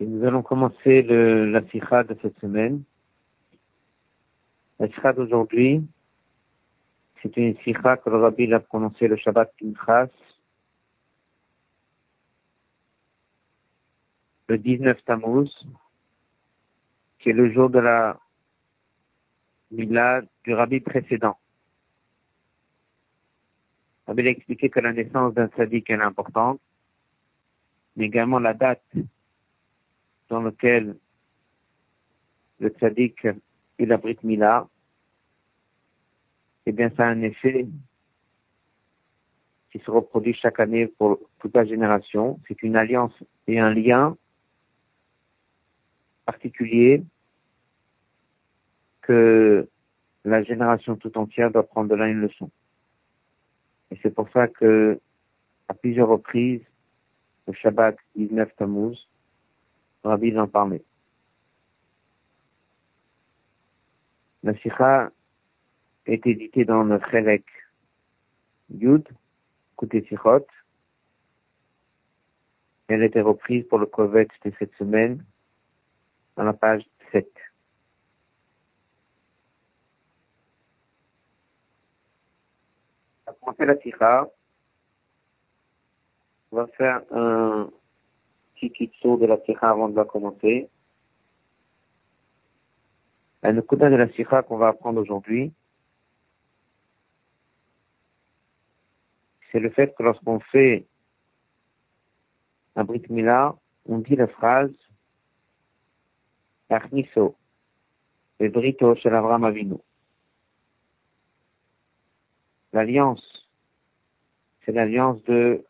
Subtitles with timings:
[0.00, 2.84] Nous allons commencer le, la sikha de cette semaine.
[4.78, 5.84] La sikha d'aujourd'hui,
[7.20, 10.10] c'est une sikha que le rabbi a prononcé le Shabbat Pinchas,
[14.48, 15.50] le 19 Tammuz,
[17.18, 18.20] qui est le jour de la
[19.72, 21.36] Mila du rabbi précédent.
[24.06, 26.60] Rabbi a expliqué que la naissance d'un sadique est importante,
[27.96, 28.84] mais également la date
[30.28, 30.96] dans lequel
[32.60, 33.26] le tzaddik
[33.78, 34.68] il abrite Mila,
[36.66, 37.66] eh bien, ça a un effet
[39.70, 42.40] qui se reproduit chaque année pour toute la génération.
[42.46, 43.14] C'est une alliance
[43.46, 44.16] et un lien
[46.26, 47.02] particulier
[49.02, 49.68] que
[50.24, 52.50] la génération tout entière doit prendre de là une leçon.
[53.90, 55.00] Et c'est pour ça que,
[55.68, 56.62] à plusieurs reprises,
[57.46, 59.08] le Shabbat 19 Tammuz,
[60.08, 60.84] Rabbi en parlait.
[64.42, 65.10] La Sikha
[66.06, 67.44] est éditée dans le Chelek
[68.70, 69.06] Yud,
[69.76, 70.46] côté Sichot.
[72.88, 75.22] Elle a été reprise pour le Kovet de cette semaine,
[76.36, 77.28] dans la page 7.
[83.42, 84.28] On fait la Sikha.
[86.50, 87.70] Va faire un
[88.58, 90.68] petit kitso de la Sikha avant de la commencer.
[93.42, 95.52] La Nukuda de la Sikha qu'on va apprendre aujourd'hui,
[99.52, 100.86] c'est le fait que lorsqu'on fait
[102.74, 103.56] un Brit Mila,
[103.86, 104.72] on dit la phrase
[106.68, 107.36] Achniso,
[108.40, 109.76] le Brito chez l'Avram Avinu.
[112.72, 113.48] L'alliance,
[114.64, 115.64] c'est l'alliance de,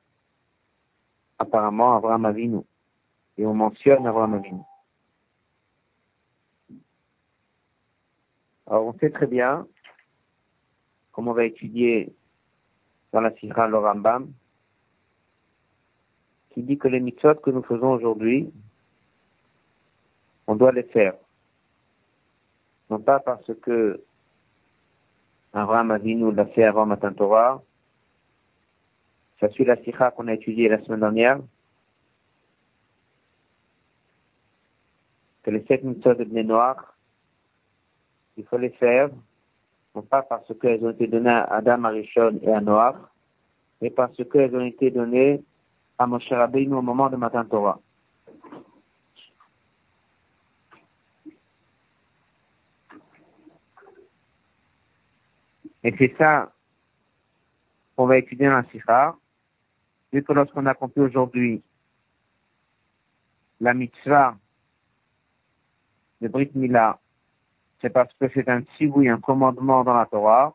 [1.39, 2.65] apparemment, Avram Avinu.
[3.39, 4.61] Et on mentionne Avram Avinu.
[8.67, 9.67] Alors, on sait très bien,
[11.13, 12.13] comme on va étudier
[13.13, 14.31] dans la Sira le Rambam,
[16.51, 18.53] qui dit que les mitzvot que nous faisons aujourd'hui,
[20.47, 21.15] on doit les faire.
[22.91, 24.03] Non pas parce que
[25.53, 27.63] Abraham Avinu l'a fait avant Matin Torah,
[29.41, 31.39] ça suit la Sikha qu'on a étudiée la semaine dernière,
[35.51, 36.97] les sept mitzvot de Bnei Noir,
[38.37, 39.11] il faut les faire
[39.95, 43.11] non pas parce qu'elles ont été données à Adam Arishon et à Noah,
[43.81, 45.43] mais parce qu'elles ont été données
[45.99, 47.81] à Moshe Rabbeinu au moment de Matan Torah.
[55.83, 56.53] Et c'est ça
[57.97, 59.17] qu'on va étudier dans la Sikha,
[60.13, 61.63] vu que lorsqu'on a compris aujourd'hui
[63.61, 64.37] la mitzvah
[66.21, 66.99] de Brit Mila
[67.81, 70.55] c'est parce que c'est un tziboui, un commandement dans la Torah.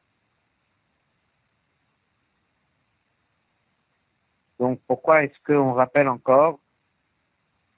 [4.60, 6.60] Donc, pourquoi est-ce qu'on rappelle encore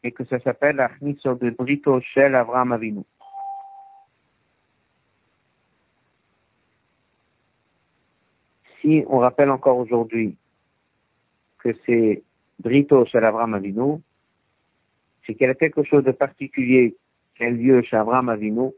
[0.03, 0.87] et que ça s'appelle
[1.19, 3.03] sur de Brito Shel Avram Avinu?
[8.81, 10.37] Si on rappelle encore aujourd'hui
[11.59, 12.23] que c'est
[12.59, 13.99] Brito Shel Avram Avinu,
[15.25, 16.95] c'est qu'il y a quelque chose de particulier
[17.35, 18.71] qui a lieu chez Avram Avinu,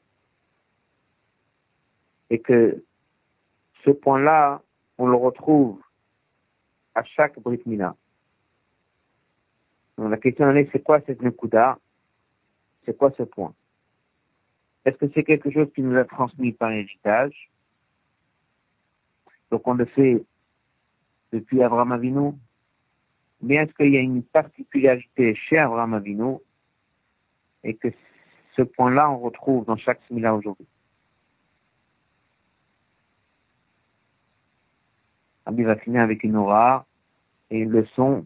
[2.29, 2.83] et que
[3.85, 4.61] ce point-là,
[4.97, 5.79] on le retrouve
[6.95, 7.95] à chaque Brit Mila.
[9.97, 11.79] Donc la question est, c'est quoi cette Nekuda?
[12.85, 13.53] C'est quoi ce point?
[14.85, 17.51] Est-ce que c'est quelque chose qui nous a transmis par héritage
[19.51, 20.23] Donc on le fait
[21.31, 22.31] depuis Abraham Avinu.
[23.41, 26.37] Mais est-ce qu'il y a une particularité chez Abraham Avinu
[27.63, 27.89] et que
[28.57, 30.65] ce point-là, on retrouve dans chaque Mila aujourd'hui
[35.45, 36.85] Rabbi va finir avec une aura
[37.49, 38.25] et une leçon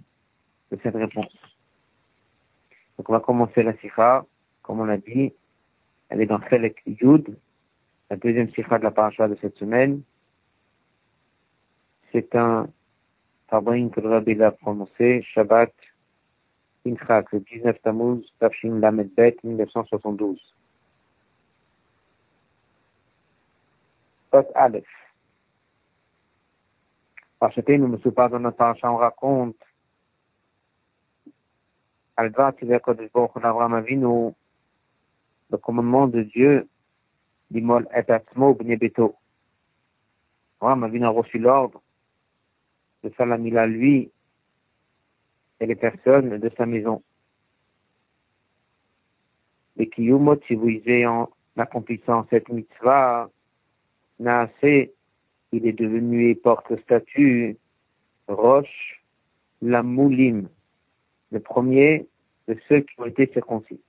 [0.71, 1.37] de cette réponse.
[2.97, 4.25] Donc on va commencer la sikha,
[4.63, 5.31] comme on l'a dit,
[6.09, 7.37] elle est dans Chelek Yud,
[8.09, 10.01] la deuxième sikha de la paracha de cette semaine.
[12.11, 12.69] C'est un
[13.49, 15.71] Fabrin que le Rabbi a prononcé, Shabbat
[16.83, 20.39] Pinchak, le 19 Tammuz, Tafshin Lamed Bet, 1972.
[24.31, 24.85] Pot Aleph.
[27.41, 27.97] Nous, M.
[28.11, 29.55] Pardon, on raconte
[35.49, 36.67] le commandement de Dieu,
[37.49, 39.15] d'Imol et Atzmo Bnebeto.
[40.61, 41.81] Avinu a reçu l'ordre
[43.03, 44.11] de faire la mila lui
[45.61, 47.03] et les personnes de sa maison.
[49.77, 53.29] Bekiyumot, si vous lisez en accomplissant cette mitzvah,
[54.19, 57.57] Naase, il est devenu et porte statut
[58.27, 59.03] Roche,
[59.61, 60.49] la Moulim,
[61.31, 62.07] le premier
[62.47, 63.81] de ceux qui ont été circoncis.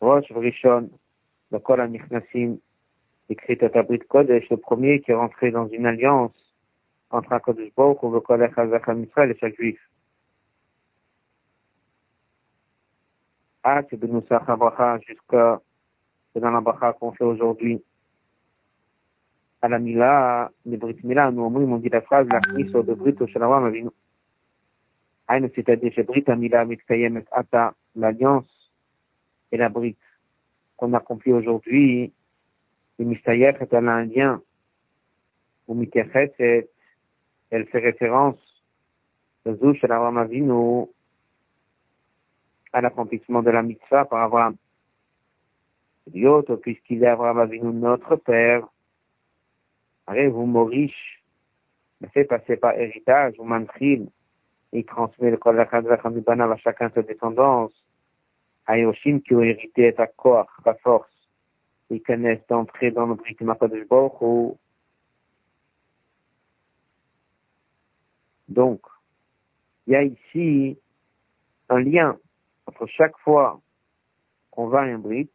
[0.00, 0.90] Roche Vrishon,
[1.50, 2.58] le Kol HaNichnasim,
[3.28, 6.43] écrit à Tabrit Kodesh, le premier qui est rentré dans une alliance
[7.14, 9.78] entre un Kodesh Baruch HaChazak Israël et chaque juif.
[13.62, 14.20] Ah, c'est de nous
[15.06, 15.60] jusqu'à
[16.34, 17.82] dans la bracha qu'on fait aujourd'hui.
[19.62, 23.14] À la Mila, les Brit Mila, nous, on dit la phrase, la crise de Brit
[23.20, 23.88] au Shalawam Avinu.
[25.28, 28.44] Aïn, c'est-à-dire, chez Brit Amila, Mitkayem et Ata, l'alliance
[29.52, 29.96] et la Brit
[30.76, 32.12] qu'on accomplit aujourd'hui,
[32.98, 34.42] le Mistayef est un lien,
[35.66, 36.68] ou Mikechet,
[37.54, 38.36] elle fait référence,
[39.44, 39.56] le
[42.72, 44.56] à l'accomplissement de la mitzvah par Abraham.
[46.62, 48.66] Puisqu'il est Abraham Avinu, notre père,
[50.08, 51.22] vous Morish,
[52.00, 54.08] me fait passer par héritage, ou mantril,
[54.72, 55.64] il transmet le kol
[56.26, 57.72] banav à chacun sa descendance,
[58.66, 61.08] à Yoshim qui ont hérité à quoi, sa force,
[61.88, 63.86] ils connaissent d'entrer dans le Brit Makadosh
[64.20, 64.58] ou
[68.48, 68.80] donc,
[69.86, 70.78] il y a ici
[71.68, 72.18] un lien
[72.66, 73.60] entre chaque fois
[74.50, 75.30] qu'on va à un Brit,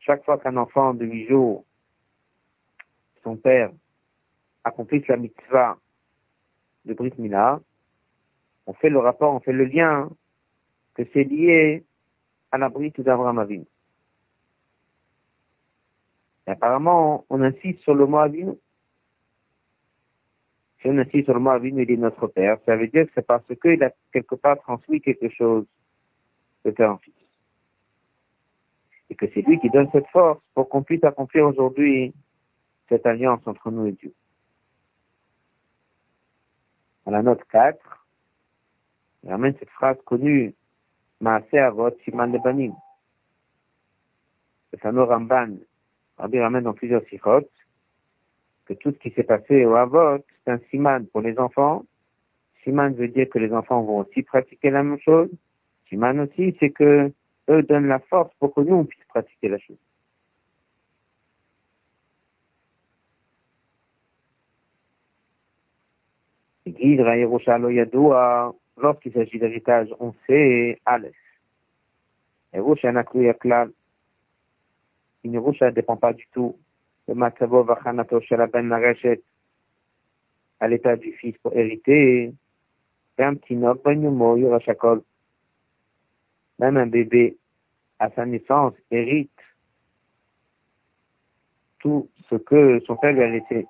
[0.00, 1.64] chaque fois qu'un enfant de 8 jours,
[3.22, 3.70] son père,
[4.64, 5.78] accomplit la mitzvah
[6.84, 7.60] de Brit Mila,
[8.66, 10.08] on fait le rapport, on fait le lien
[10.94, 11.84] que c'est lié
[12.52, 13.66] à la Brit d'Abraham Avinu.
[16.46, 18.52] Apparemment, on insiste sur le mot Avinu.
[20.80, 23.26] Si on insiste le mot Avinu, il est notre père, ça veut dire que c'est
[23.26, 25.66] parce qu'il a quelque part transmis quelque chose
[26.64, 27.14] de père en fils.
[29.10, 32.14] Et que c'est lui qui donne cette force pour qu'on puisse accomplir aujourd'hui
[32.88, 34.12] cette alliance entre nous et Dieu.
[37.06, 37.78] À la note 4,
[39.24, 40.54] il ramène cette phrase connue,
[41.20, 42.74] Maase Avot Siman Lebanim.
[44.72, 45.56] Le fameux Ramban,
[46.18, 47.48] Rabbi ramène dans plusieurs sikhot,
[48.68, 51.84] que tout ce qui s'est passé au Avot, c'est un siman pour les enfants.
[52.62, 55.30] Siman veut dire que les enfants vont aussi pratiquer la même chose.
[55.88, 57.10] Siman aussi, c'est que
[57.48, 59.78] eux donnent la force pour que nous, on puisse pratiquer la chose.
[68.80, 71.14] Lorsqu'il s'agit d'héritage, on sait Aleph.
[72.52, 73.72] Yerusha Naklu Yaklal.
[75.24, 76.56] Une Yerusha ne dépend pas du tout
[77.14, 79.22] Vachanato Shalaben Nareshet
[80.60, 82.32] à l'état du fils pour hériter.
[83.18, 83.40] Même
[86.76, 87.36] un bébé
[87.98, 89.30] à sa naissance hérite
[91.78, 93.66] tout ce que son père lui a laissé.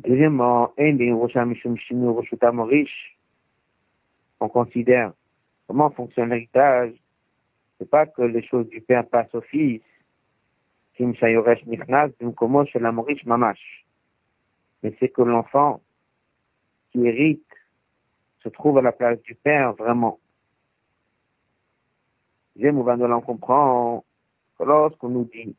[0.00, 0.72] Deuxièmement,
[4.40, 5.12] on considère
[5.66, 6.92] comment fonctionne l'héritage.
[7.78, 9.82] C'est pas que les choses du père passent au fils.
[14.82, 15.80] Mais c'est que l'enfant
[16.92, 17.42] qui hérite
[18.42, 20.18] se trouve à la place du père vraiment.
[22.56, 24.04] J'aime on comprend
[24.58, 25.56] que lorsqu'on nous dit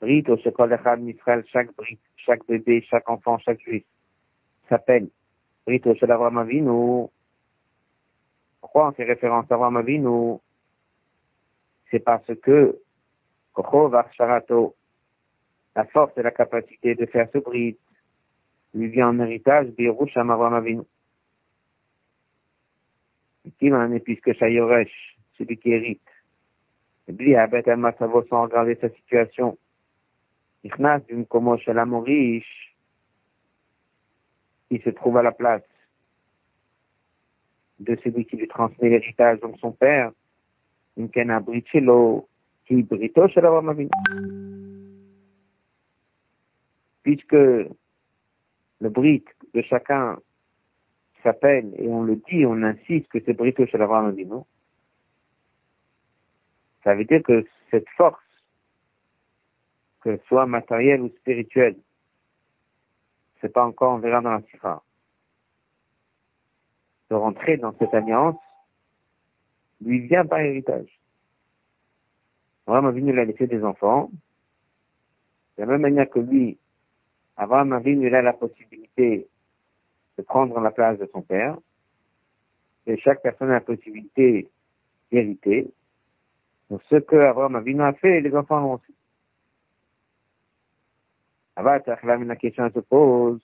[0.00, 3.84] Brit au chaque brit, chaque bébé, chaque enfant, chaque juif
[4.68, 5.08] s'appelle
[5.66, 7.08] Brit au Avraham Avinu.
[8.60, 10.38] Pourquoi on fait référence à Avraham Avinu?
[11.90, 12.80] C'est parce que
[15.74, 17.76] la force et la capacité de faire ce brit
[18.74, 20.82] lui vient en héritage Birusham Avraham Avinu.
[24.04, 26.00] Puisque Shayoresh, celui qui hérite,
[27.08, 29.58] lui, Abed Massavo sans regarder sa situation,
[30.64, 31.26] Ichnas d'une
[31.86, 32.76] Morish,
[34.70, 35.62] il se trouve à la place
[37.80, 40.12] de celui qui lui transmet l'héritage, donc son père,
[40.96, 41.10] une
[47.02, 47.68] Puisque le
[48.80, 49.24] brit
[49.54, 50.18] de chacun
[51.22, 53.86] s'appelle, et on le dit, on insiste que c'est brito chez la
[56.84, 58.18] ça veut dire que cette force
[60.02, 61.76] que ce soit matériel ou spirituel.
[63.40, 64.82] C'est pas encore, on verra dans la sira.
[67.10, 68.40] De rentrer dans cette alliance
[69.80, 71.01] lui vient par héritage.
[72.66, 74.10] Abraham Avinu l'a laissé des enfants.
[75.56, 76.58] De la même manière que lui,
[77.36, 79.26] Abraham Avinu il a la possibilité
[80.16, 81.58] de prendre la place de son père.
[82.86, 84.48] Et chaque personne a la possibilité
[85.10, 85.70] vérité.
[86.70, 88.94] Donc, ce que Abraham Avinu a fait, les enfants l'ont aussi.
[91.56, 93.40] la question se pose.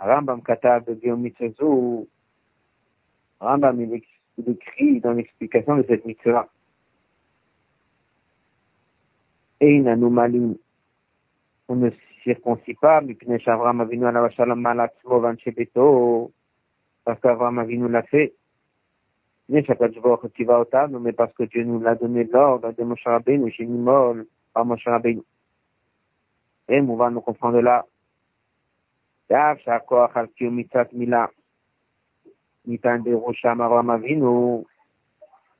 [0.00, 2.06] Rambam Katab de
[3.38, 6.48] Rambam il écrit dans l'explication de cette mitzvah.
[9.62, 10.56] Ein anomalim,
[11.68, 11.90] on ne
[12.24, 13.00] circoncis pas,
[17.04, 18.34] parce qu'Avram Avinu l'a fait.
[19.48, 24.84] Mais parce que Dieu nous l'a donné l'ordre de Moshe Rabbeinu, chez Nimol, par Moshe
[24.84, 25.22] Rabbeinu.
[26.68, 27.86] Et on va nous comprendre là.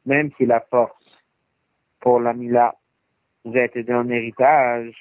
[0.05, 1.23] Même si la force
[2.01, 2.75] pour la Mila
[3.45, 4.95] été donnée en héritage,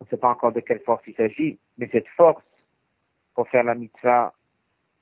[0.00, 2.44] on ne sait pas encore de quelle force il s'agit, mais cette force
[3.34, 4.32] pour faire la mitzvah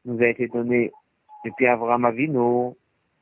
[0.04, 0.92] nous a été donnée
[1.44, 2.74] depuis Avram Avinu,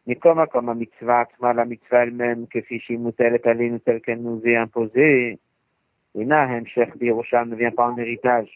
[0.07, 4.23] mais comme comme la mitzvah, la mitzvah elle-même, que Fichimutel est allée nous telle qu'elle
[4.23, 5.39] nous est imposée,
[6.15, 8.49] et Nahem Sheikh Birushan ne vient pas en héritage.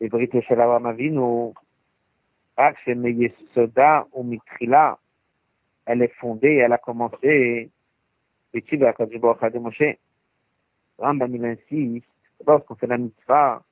[0.00, 1.52] Les Brites chez Avram Avinu,
[2.56, 2.76] Ak
[3.54, 4.98] Soda ou Mitrila,
[5.86, 7.70] elle est fondée, elle a commencé,
[8.52, 9.96] et tu vas de Moshe.
[10.98, 12.06] Rambam il insiste,
[12.46, 13.62] lorsqu'on fait la mitzvah,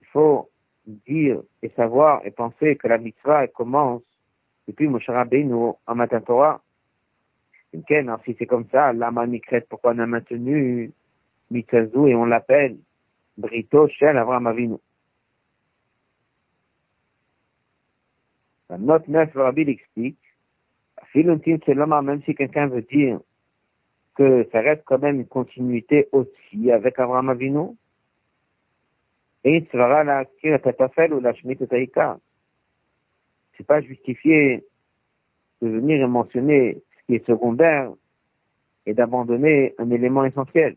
[0.00, 0.50] il faut
[0.86, 4.02] dire et savoir et penser que la mitzvah commence
[4.66, 6.62] depuis Moshe Rabbeinu en matin Torah.
[7.90, 10.90] Alors, si c'est comme ça, lama mikret, pourquoi on a maintenu
[11.50, 12.78] Mitzazu et on l'appelle
[13.36, 14.76] Brito Shel Avram Avinu.
[18.70, 20.18] La note 9, le Rabbi l'explique.
[21.14, 23.20] Même si quelqu'un veut dire
[24.18, 27.76] que ça reste quand même une continuité aussi avec Avram Avinu,
[29.44, 31.32] et sera la ou la
[31.66, 32.18] Taïka.
[33.56, 34.64] C'est pas justifié
[35.62, 37.92] de venir et mentionner ce qui est secondaire
[38.86, 40.74] et d'abandonner un élément essentiel.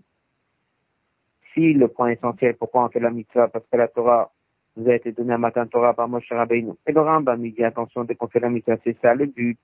[1.54, 4.32] Si le point essentiel, pourquoi on fait la mitzvah, parce que la Torah
[4.78, 6.74] nous a été donnée à matin Torah par Moshe Rabbeinu.
[6.86, 9.58] Et le Rambam, il dit attention, dès qu'on fait la mitzvah, c'est ça le but.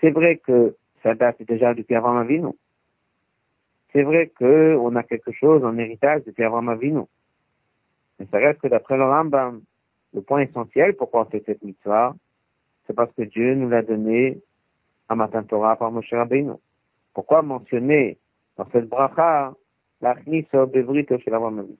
[0.00, 2.54] C'est vrai que ça date déjà depuis avant non
[3.92, 7.02] c'est vrai qu'on a quelque chose en héritage de Avram Avinu.
[8.18, 9.62] Mais ça reste que d'après le Rambam,
[10.14, 12.14] le point essentiel pourquoi on fait cette mitzvah,
[12.86, 14.40] c'est parce que Dieu nous l'a donné
[15.08, 16.52] à Matan Torah par Moshe Rabbeinu.
[17.12, 18.18] Pourquoi mentionner
[18.56, 19.52] dans cette bracha
[20.00, 21.76] l'achniso bevrito chez l'Avram Avinu?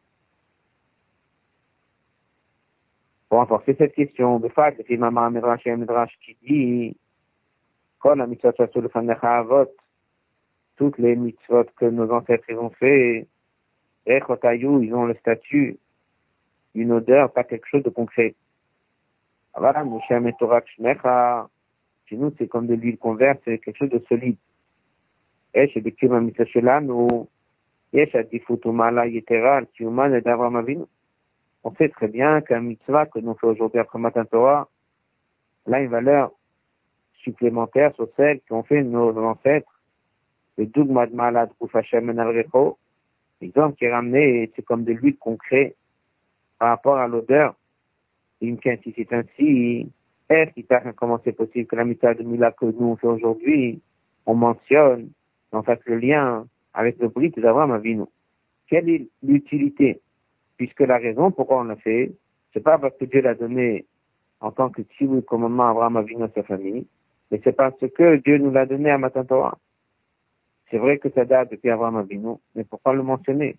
[3.30, 6.96] Pour renforcer cette question, de fait, c'est Mama Midrash et Midrash qui dit,
[8.03, 9.67] la mitzvah sur le fanecha avot,
[10.77, 13.27] toutes les mitzvot que nos ancêtres ont fait,
[14.05, 15.77] ils ont le statut,
[16.75, 18.35] une odeur, pas quelque chose de concret.
[19.57, 19.83] Voilà,
[22.05, 24.37] chez nous, c'est comme de l'huile converse, c'est quelque chose de solide.
[25.53, 26.31] Et chez des kilim
[26.83, 27.27] nous,
[27.93, 30.85] יש עדיפות ומעלה יתרה על קיומן לדאברהם אבינו.
[31.63, 34.69] On sait très bien qu'un mitzvah que nous fait aujourd'hui après matin Torah,
[35.65, 36.31] là, une valeur
[37.22, 39.72] supplémentaire sur celle qu'ont fait nos ancêtres
[40.58, 41.14] le dogma de
[41.60, 42.76] ou
[43.40, 45.74] l'exemple qui est ramené, c'est comme de l'huile concret
[46.58, 47.54] par rapport à l'odeur.
[48.40, 48.58] Si
[48.96, 49.88] c'est ainsi,
[50.96, 53.80] comment c'est possible que la méthode de Mila que nous on fait aujourd'hui,
[54.26, 55.10] on mentionne,
[55.52, 58.04] en fait, le lien avec le brite d'Abraham Avinu.
[58.68, 60.00] Quelle est l'utilité?
[60.56, 62.12] Puisque la raison pourquoi on l'a fait,
[62.52, 63.86] c'est pas parce que Dieu l'a donné
[64.40, 66.86] en tant que comme commandement à Abraham Avinu sa famille,
[67.32, 69.56] mais c'est parce que Dieu nous l'a donné à Matan Torah.
[70.70, 73.56] C'est vrai que ça date depuis Abraham Avinu, mais pourquoi le mentionner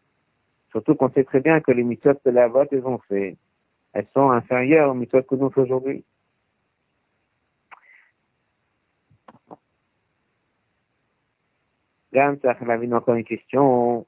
[0.70, 3.36] Surtout qu'on sait très bien que les mitzvot de la vote, elles ont fait.
[3.94, 6.06] Elles sont inférieures aux mitzvot que nous faisons aujourd'hui.
[12.13, 14.06] Ça a encore une question.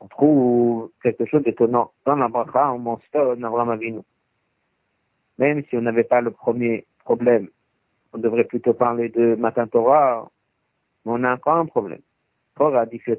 [0.00, 1.90] On trouve quelque chose d'étonnant.
[2.06, 4.00] Dans la bracha, on mentionne Abraham Avinu.
[5.38, 7.48] Même si on n'avait pas le premier problème,
[8.12, 10.30] on devrait plutôt parler de Matin Torah,
[11.04, 12.00] mais on a encore un problème.
[12.56, 13.12] Torah dit que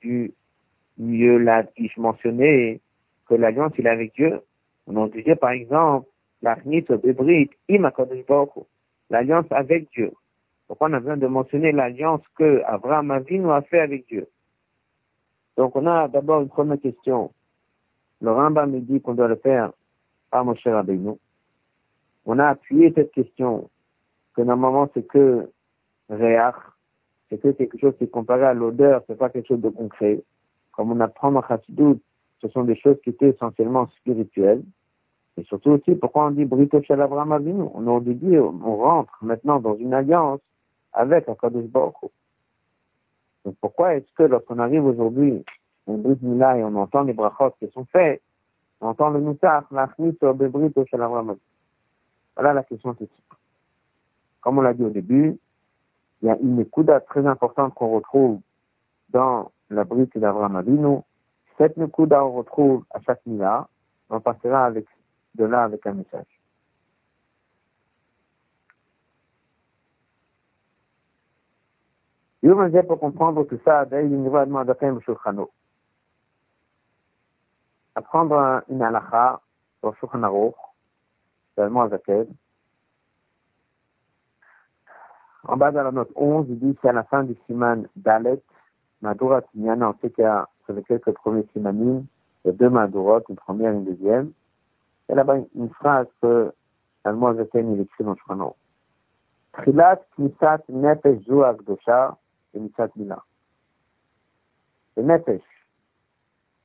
[0.00, 0.32] du
[0.98, 2.80] mieux l'a dit mentionné
[3.28, 4.40] que l'alliance il est avec Dieu.
[4.86, 6.08] On en disait par exemple,
[9.10, 10.12] l'alliance avec Dieu.
[10.66, 14.26] Pourquoi on a besoin de mentionner l'alliance que Abraham Avinu a fait avec Dieu?
[15.56, 17.32] Donc on a d'abord une première question.
[18.20, 19.72] Le Rambam me dit qu'on doit le faire
[20.30, 21.16] par Moshe Rabbeinu
[22.26, 23.70] on a appuyé cette question,
[24.34, 25.48] que normalement c'est que
[26.10, 26.56] réach,
[27.30, 30.22] c'est que quelque chose qui est comparé à l'odeur, c'est pas quelque chose de concret.
[30.72, 32.00] comme on apprend dans Chassidut,
[32.42, 34.62] ce sont des choses qui étaient essentiellement spirituelles.
[35.38, 37.64] Et surtout aussi, pourquoi on dit Brito Shel Abraham Avinu?
[37.74, 40.40] On aurait dit, on rentre maintenant dans une alliance
[40.92, 41.94] avec Akadosh Baruch
[43.46, 45.44] Donc pourquoi est-ce que lorsqu'on arrive aujourd'hui,
[45.86, 48.20] on brise Mila et on entend les brachot qui sont faits,
[48.80, 49.20] on entend le
[49.70, 51.42] l'Achmit, Brito Shel Abraham Avinu
[52.34, 53.06] Voilà la question tout
[54.40, 55.38] Comme on l'a dit au début,
[56.22, 58.40] il y a une écoute très importante qu'on retrouve
[59.10, 60.98] dans la brique d'Abraham Avinu.
[61.56, 63.68] Cette Nekuda, on retrouve à chaque Mila.
[64.10, 64.86] On passera avec,
[65.36, 66.35] de là avec un message.
[72.46, 75.50] Yom pour comprendre tout ça, d'ailleurs, il va demander à Shulchano.
[77.96, 79.40] Apprendre une halakha
[79.80, 80.54] sur Shulchan Aruch,
[81.56, 81.88] c'est le mot
[85.48, 88.40] En bas de la note 11, il dit c'est à la fin du siman Dalet,
[89.02, 92.06] Madura Tinyana, on sait qu'il y a sur les quelques premiers simanim,
[92.44, 94.30] il y a deux Madurot, une première et une deuxième.
[95.08, 96.52] Et là-bas, une phrase que
[97.02, 98.54] Almo Zaken, il écrit dans Shurano.
[99.54, 102.16] Trilat Knisat Nefesh Zu Akdosha
[102.58, 103.22] Nisat Mila.
[104.96, 105.42] Le Nefesh,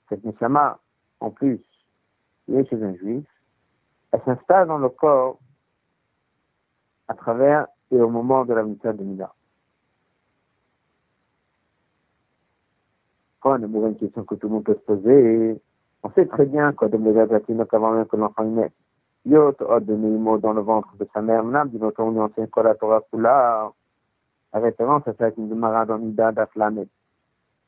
[0.09, 0.79] cette Nishama,
[1.19, 1.61] en plus,
[2.45, 3.25] qui est chez un juif,
[4.11, 5.39] elle s'installe dans le corps
[7.07, 9.33] à travers et au moment de la mission de Mila.
[13.41, 15.61] Quand on a une question que tout le monde peut se poser,
[16.03, 18.71] on sait très bien quoi de me avant même que l'enfant naisse.
[19.25, 22.47] Yot, od de mots dans le ventre de sa mère, Mnam, dit notre on enseigne
[22.47, 23.71] quoi la Torah Kula, la
[24.59, 26.87] référence à cette Gemara dans Nida d'Aflamet.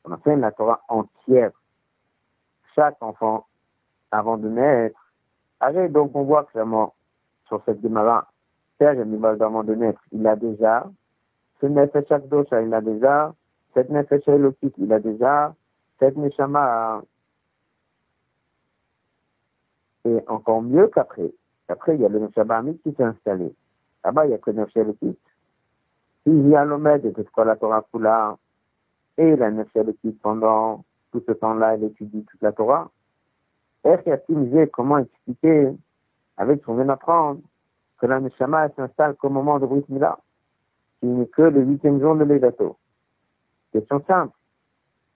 [0.04, 1.52] On enseigne la Torah entière.
[2.74, 3.46] Chaque enfant,
[4.10, 5.12] avant de naître,
[5.60, 6.94] arrête donc on voit clairement
[7.46, 8.28] sur cette Gemara
[8.78, 10.90] Père animal d'avant de naître, il a déjà,
[11.60, 13.32] ce nefesh akdosha, il a déjà,
[13.72, 15.54] cette nefesh elokit, il a déjà,
[16.00, 17.02] cette neshama,
[20.04, 21.32] et encore mieux qu'après.
[21.68, 23.54] Après, il y a le neshama qui s'est installé.
[24.04, 25.16] Là-bas, il n'y a que nefesh elokit.
[26.26, 27.84] Il y a l'omède de ce la Torah
[29.16, 32.90] et la elokit pendant tout ce temps-là, elle étudie toute la Torah.
[33.84, 35.70] Et comment expliquer,
[36.36, 37.40] avec ce qu'on vient d'apprendre,
[37.98, 40.18] que la Neshama s'installe qu'au moment de Brit Mila,
[41.00, 42.76] qui n'est que le huitième jour de l'Edato.
[43.72, 44.36] Question simple.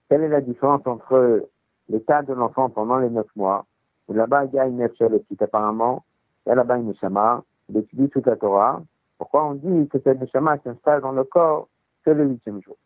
[0.07, 1.49] Quelle est la différence entre
[1.89, 3.65] l'état de l'enfant pendant les neuf mois,
[4.07, 6.03] où là-bas il y a une qui apparemment,
[6.45, 8.81] a là-bas une Neshama, il étudie toute la Torah.
[9.19, 11.67] Pourquoi on dit que cette Neshama s'installe dans le corps
[12.03, 12.77] que le huitième jour?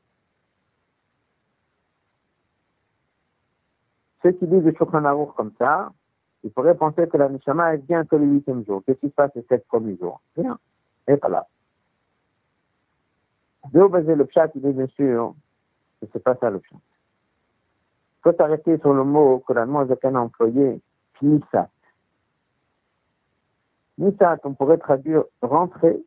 [4.24, 5.94] Ceux qui disent le Shulchan comme ça,
[6.44, 8.82] il pourrait penser que la Neshama est bien que le huitième jour.
[8.84, 10.22] Qu'est-ce qui se passe les sept premiers jours?
[10.36, 10.58] Rien.
[11.06, 11.20] Elle
[13.74, 15.36] n'est baser le chat, il est bien sûr
[16.02, 16.76] que c'est pas ça le chat.
[16.76, 20.82] Il faut s'arrêter sur le mot que la a employé,
[21.22, 21.70] Nisat.
[24.00, 26.04] Nisat, on pourrait traduire rentrer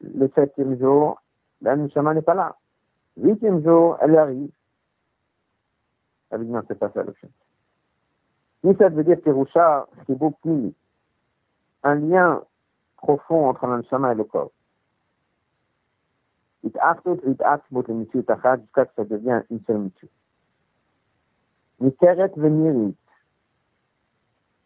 [0.00, 1.20] le septième jour,
[1.62, 2.56] la Neshama n'est pas là.
[3.16, 4.52] Huitième jour, elle arrive.
[6.30, 7.28] Elle dit non, c'est pas ça le chat.
[8.62, 10.74] Nisad veut dire Terusha, c'est beaucoup
[11.82, 12.42] un lien
[12.96, 14.50] profond entre l'anshama et le corps.
[16.62, 16.94] jusqu'à
[18.86, 20.08] que ça devient une seule mitzvah.
[21.78, 22.96] Mikeret venirit,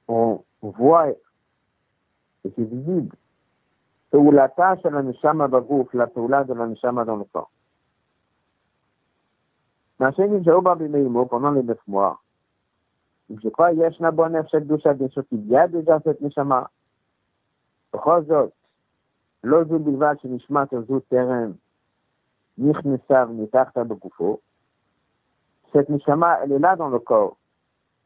[0.09, 1.16] on voit, et
[2.45, 3.14] c'est visible,
[4.18, 5.03] où l'attache à la
[5.49, 7.51] bagouf, la toula la dans le corps.
[9.99, 12.20] Pendant les neuf mois,
[13.29, 14.66] je crois, cette
[15.49, 16.20] y a déjà cette
[25.73, 25.88] Cette
[26.42, 27.37] elle est là dans le corps,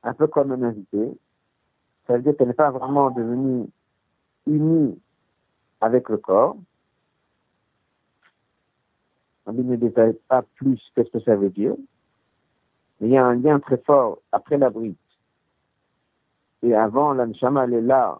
[0.02, 1.18] un peu comme un invité.
[2.06, 3.66] Ça veut dire qu'elle n'est pas vraiment devenue
[5.84, 6.56] avec le corps.
[9.46, 11.74] On ne détaille pas plus qu'est-ce que ça veut dire.
[13.00, 14.96] Mais il y a un lien très fort après la bride
[16.64, 18.18] et avant, l'anshama, elle est là,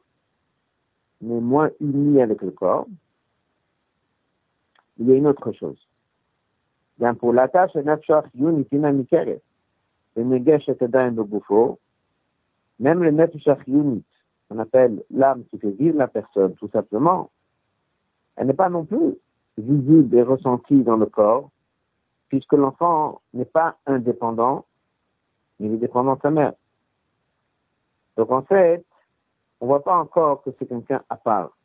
[1.22, 2.86] mais moins unie avec le corps.
[4.98, 5.78] Il y a une autre chose.
[6.98, 7.70] Bien, pour la tâche.
[7.74, 7.82] Le.
[12.80, 13.10] Même le
[13.66, 14.04] yunit,
[14.50, 17.30] on appelle l'âme qui fait vivre la personne, tout simplement,
[18.36, 19.16] elle n'est pas non plus
[19.58, 21.50] visible et ressentie dans le corps,
[22.28, 24.64] puisque l'enfant n'est pas indépendant,
[25.60, 26.54] il est dépendant de sa mère.
[28.16, 28.84] Donc en fait,
[29.60, 31.56] on voit pas encore que c'est quelqu'un à part.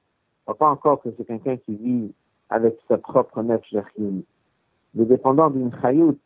[0.45, 2.13] On voit pas encore que c'est quelqu'un qui vit
[2.49, 3.61] avec sa propre nef
[4.01, 4.23] Il
[4.99, 6.19] est dépendant d'une chayout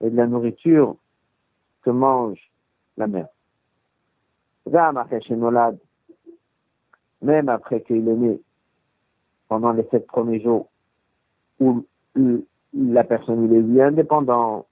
[0.00, 0.96] et de la nourriture
[1.82, 2.50] que mange
[2.96, 3.28] la mère.
[4.66, 4.96] Même
[7.48, 8.40] après qu'il est né,
[9.52, 10.70] pendant les sept premiers jours,
[11.60, 11.84] où
[12.72, 14.64] la personne il est lui indépendant,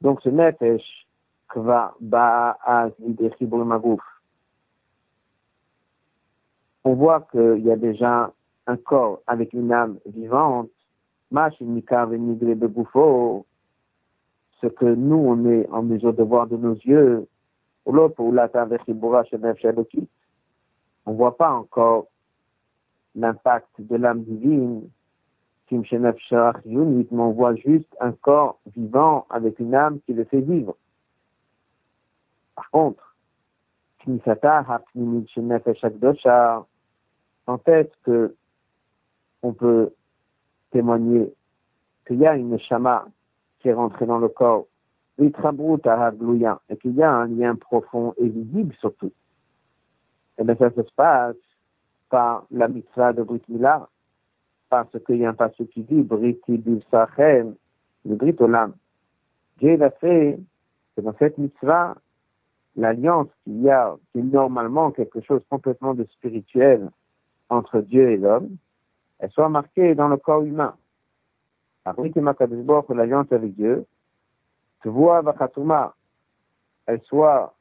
[0.00, 1.06] donc ce nefesh
[1.54, 2.90] va ba'az.
[6.84, 8.32] On voit qu'il y a déjà
[8.66, 10.68] un corps avec une âme vivante,
[11.30, 11.64] ce
[14.66, 17.28] que nous, on est en mesure de voir de nos yeux,
[17.86, 17.98] on ne
[21.16, 22.08] voit pas encore
[23.18, 24.88] l'impact de l'âme divine,
[25.70, 25.82] mais
[27.12, 30.76] on voit juste un corps vivant avec une âme qui le fait vivre.
[32.54, 33.16] Par contre,
[37.46, 38.34] en tête que
[39.42, 39.92] on peut
[40.70, 41.32] témoigner
[42.06, 43.06] qu'il y a une chama
[43.60, 44.66] qui est rentrée dans le corps,
[45.18, 49.12] et qu'il y a un lien profond et visible surtout.
[50.38, 51.36] Et eh bien ça se passe
[52.10, 53.88] par la mitzvah de Brit Mila,
[54.70, 56.40] parce qu'il y a un passage qui dit Brit
[56.90, 57.54] Sachem,
[58.04, 58.74] le Brit Olam.
[59.58, 60.38] Dieu l'a fait
[60.96, 61.96] que dans cette mitzvah,
[62.76, 66.90] l'alliance qu'il y a, qui est normalement quelque chose complètement de spirituel
[67.48, 68.56] entre Dieu et l'homme,
[69.18, 70.74] elle soit marquée dans le corps humain.
[71.84, 73.86] Après que l'alliance avec Dieu,
[74.82, 75.22] tu vois,
[76.86, 77.54] elle soit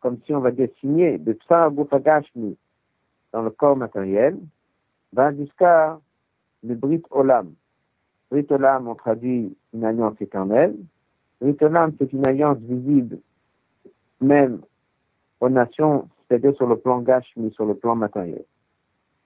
[0.00, 1.70] comme si on va dessiner de Tsar
[3.32, 4.38] dans le corps matériel,
[5.12, 5.98] va jusqu'à
[6.62, 7.54] le Brit Olam.
[8.30, 10.76] Brit Olam, on traduit une alliance éternelle.
[11.40, 13.18] Brit Olam, c'est une alliance visible,
[14.20, 14.60] même
[15.40, 18.44] aux nations, c'est-à-dire sur le plan Gashmi, sur le plan matériel.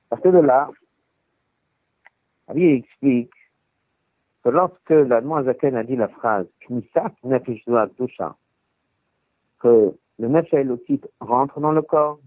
[0.09, 0.71] Parce que de là,
[2.47, 3.33] Rabbi explique
[4.43, 6.75] que lorsque la Zaken a dit la phrase que
[10.19, 12.21] le Nefesh rentre dans le corps,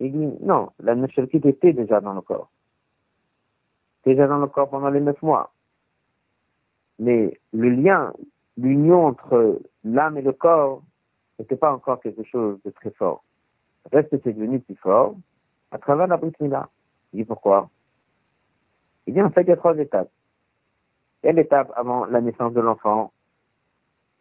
[0.00, 2.50] il dit non, la Nefesh était déjà dans le corps.
[4.04, 5.52] Déjà dans le corps pendant les neuf mois.
[6.98, 8.12] Mais le lien,
[8.56, 10.82] l'union entre l'âme et le corps
[11.38, 13.24] n'était pas encore quelque chose de très fort.
[13.92, 15.16] Reste c'est devenu plus fort
[15.70, 16.50] à travers la Brit Il
[17.12, 17.70] dit pourquoi?
[19.06, 20.10] Il dit en fait, il y a trois étapes.
[21.22, 23.12] Il y a l'étape avant la naissance de l'enfant.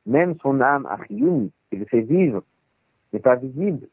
[0.06, 2.44] Même son âme, Achiyun, qui le fait vivre,
[3.12, 3.88] n'est pas visible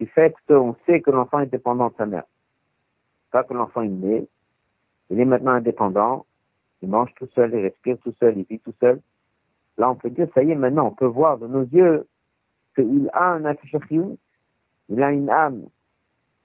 [0.00, 2.24] du fait qu'on sait que l'enfant est dépendant de sa mère.
[3.30, 4.26] Pas que l'enfant est né,
[5.10, 6.26] il est maintenant indépendant,
[6.82, 9.00] il mange tout seul, il respire tout seul, il vit tout seul.
[9.78, 12.06] Là, on peut dire, ça y est, maintenant, on peut voir de nos yeux
[12.74, 14.16] qu'il a un Achiyun,
[14.88, 15.66] il a une âme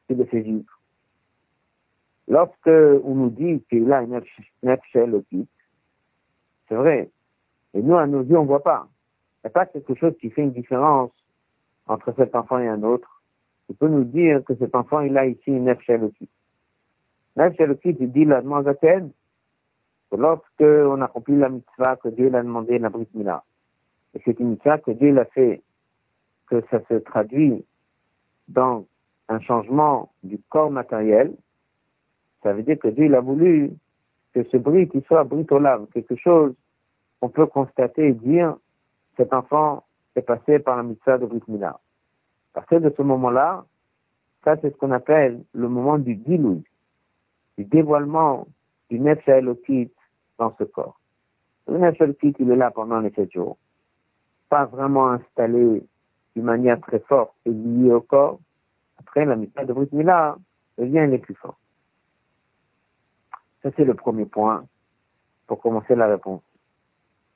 [0.07, 0.79] qui le fait vivre.
[2.27, 4.21] Lorsque on nous dit qu'il a une
[4.63, 5.47] nefesh
[6.69, 7.09] c'est vrai.
[7.73, 8.87] Et nous, à nos yeux, on ne voit pas.
[9.43, 11.11] Il n'y a pas quelque chose qui fait une différence
[11.87, 13.20] entre cet enfant et un autre.
[13.69, 15.65] Il peut nous dire que cet enfant, il a ici une.
[17.37, 19.09] Nefesh elokit, il dit la demoiselle
[20.09, 23.43] que lorsque on accomplit la mitzvah que Dieu l'a demandé, la brit mila,
[24.13, 25.61] et c'est une mitzvah que Dieu l'a fait,
[26.47, 27.63] que ça se traduit
[28.49, 28.85] dans
[29.29, 31.33] un changement du corps matériel,
[32.43, 33.71] ça veut dire que Dieu il a voulu
[34.33, 36.53] que ce bruit qui soit bruit au lave, quelque chose
[37.19, 38.57] qu'on peut constater et dire,
[39.15, 41.79] cet enfant est passé par la mitzvah de Brit Mila.
[42.53, 43.65] À partir de ce moment-là,
[44.43, 46.63] ça c'est ce qu'on appelle le moment du dilouille,
[47.57, 48.47] du dévoilement
[48.89, 49.91] du Nefesh Elokit
[50.37, 50.99] dans ce corps.
[51.67, 53.57] Le Nefesh Elokit, il est là pendant les sept jours.
[54.49, 55.83] Pas vraiment installé
[56.35, 58.39] d'une manière très forte et lié au corps.
[58.99, 60.37] Après, la mitzvah de Brit Mila
[60.77, 61.57] devient les plus fort.
[63.63, 64.65] Ça, c'est le premier point
[65.47, 66.41] pour commencer la réponse.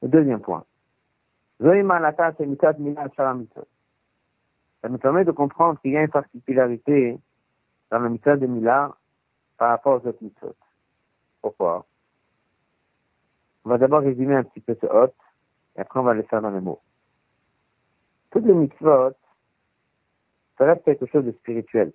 [0.01, 0.65] Le deuxième point.
[4.85, 7.17] Ça nous permet de comprendre qu'il y a une particularité
[7.89, 8.95] dans la mitzvah de Mila
[9.57, 10.53] par rapport aux autres mitzvot.
[11.41, 11.87] Pourquoi?
[13.63, 15.15] On va d'abord résumer un petit peu ce hôte,
[15.75, 16.81] et après on va le faire dans les mots.
[18.29, 19.13] Toutes les mitzvot,
[20.59, 21.91] ça reste quelque chose de spirituel.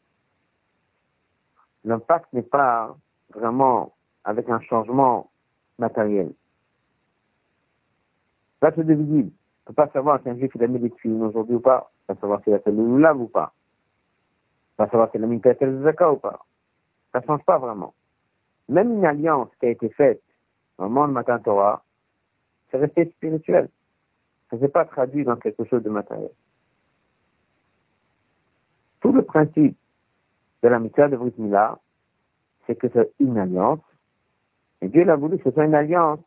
[1.85, 2.97] L'impact n'est pas
[3.33, 5.31] vraiment avec un changement
[5.79, 6.33] matériel.
[8.61, 9.31] Là, c'est visible.
[9.67, 11.93] On ne peut pas savoir si un juif il a mis des aujourd'hui ou pas.
[12.11, 13.53] Pas savoir s'il a fait le lulav ou pas.
[14.77, 16.45] Pas savoir s'il a mis une zaka ou pas.
[17.13, 17.95] Ça ne change pas vraiment.
[18.69, 20.21] Même une alliance qui a été faite
[20.79, 21.85] au moment de Matan Torah,
[22.69, 23.69] c'est resté spirituel.
[24.49, 26.33] Ça ne s'est pas traduit dans quelque chose de matériel.
[28.99, 29.79] Tout le principe
[30.65, 31.79] de la de Brit Mila,
[32.67, 33.79] c'est que c'est une alliance
[34.83, 36.19] et Dieu l'a voulu que ce soit une alliance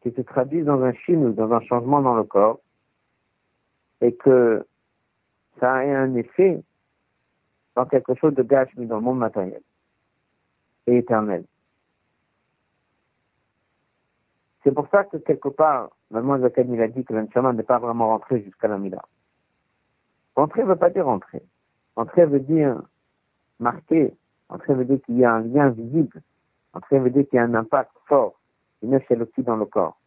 [0.00, 2.60] qui se traduise dans un chine ou dans un changement dans le corps.
[4.00, 4.64] et que
[5.58, 6.62] ça a un effet
[7.74, 9.62] dans quelque chose de gâchis dans le monde matériel
[10.86, 11.44] et éternel.
[14.64, 18.08] C'est pour ça que quelque part, Mademoiselle il a dit que l'Anshama n'est pas vraiment
[18.08, 19.02] rentré jusqu'à la Mila.
[20.34, 21.42] Rentrer ne veut pas dire rentrer.
[21.96, 22.82] Rentrer veut dire
[23.58, 24.14] marquer.
[24.48, 26.22] Rentrer veut dire qu'il y a un lien visible.
[26.72, 28.40] Rentrer veut dire qu'il y a un impact fort,
[28.82, 29.98] une échelle aussi dans le corps.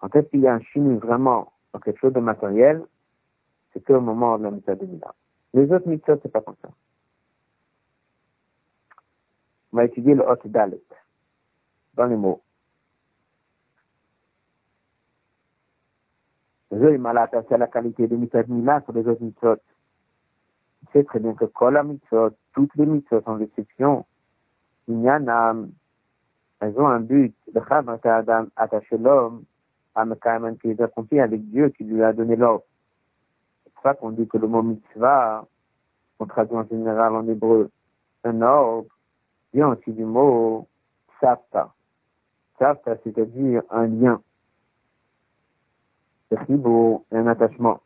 [0.00, 2.84] En fait, il y a un chimie vraiment dans quelque chose de matériel,
[3.74, 5.14] c'est que moment de la mitzvah de Mila.
[5.52, 6.68] Les autres mitzvahs, c'est pas comme ça.
[9.72, 10.80] On va étudier le hot dalet
[11.94, 12.40] dans les mots.
[16.70, 19.58] Je mal attaché à la qualité des mitzvahs de Mila sur les autres mitzvahs.
[20.92, 24.06] Sais très bien que quand la mitzvah, toutes les mitzvahs sans exception,
[24.86, 25.56] il y en a,
[26.60, 27.34] elles ont un but.
[27.52, 27.90] Le chab
[28.56, 29.44] attaché l'homme
[29.94, 32.64] à Mekaman qui est accompli avec Dieu qui lui a donné l'ordre.
[33.84, 35.46] Ça qu'on dit que le mot mitzvah,
[36.18, 37.70] on traduit en général en hébreu,
[38.24, 38.88] un ordre,
[39.52, 40.66] vient aussi du mot
[41.20, 41.74] sapta.
[42.58, 44.22] Sapta, c'est-à-dire un lien.
[46.30, 46.38] C'est
[47.12, 47.82] un attachement.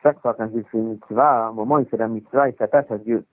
[0.00, 2.88] Chaque fois qu'un juif fait une mitzvah, un moment, il fait la mitzvah, il s'attache
[2.92, 3.26] à Dieu.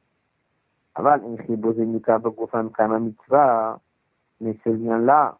[4.41, 5.37] Mais ce lien-là,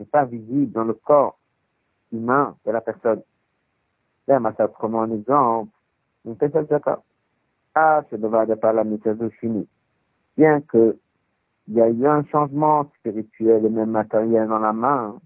[0.00, 1.38] n'est pas visible dans le corps
[2.10, 3.22] humain de la personne.
[4.28, 5.70] Là, ça prend un exemple.
[6.24, 7.02] Une personne d'accord.
[7.74, 9.68] Ah, c'est de pas la méthode chimie.
[10.36, 10.96] Bien que
[11.68, 15.18] il y a eu un changement spirituel et même matériel dans la main,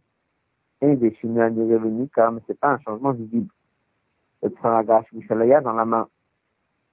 [0.80, 3.50] et des chimies à mais c'est pas un changement visible.
[4.42, 6.08] Le tsaragash mishalaya dans la main.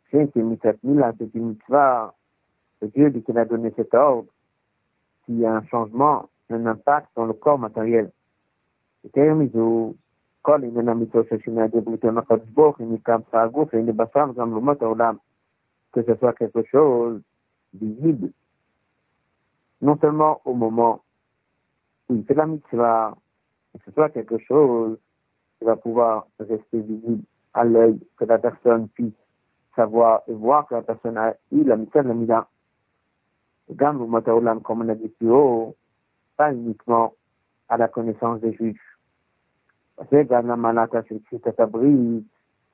[0.10, 2.14] C'est une mitzvah, c'est une mitzvah.
[2.82, 4.30] Dieu dit qu'il a donné cet ordre.
[5.26, 8.12] S'il y a un changement, un impact dans le corps matériel.
[10.43, 14.51] כל עניין המיתות של שינוי הדיברות עם הקדוש ברוך הוא מכאן הגוף הנה בשר גם
[14.51, 15.17] לעומת העולם
[15.97, 17.21] que ce soit quelque chose
[17.75, 18.31] visible
[19.83, 21.01] non seulement au moment
[22.09, 23.15] où il fait la mitzvah
[23.73, 24.99] que ce soit quelque chose
[25.59, 27.23] qui va pouvoir rester visible
[27.55, 29.21] à l'œil que la personne puisse
[29.75, 32.49] savoir et voir que la personne a eu la mitzvah de la mida.
[33.71, 35.77] Gam l'umat העולם comme on a dit plus haut
[36.37, 37.15] pas uniquement
[37.69, 38.92] à la connaissance des Juifs.
[39.98, 42.26] Parce que dans la malata, c'est abri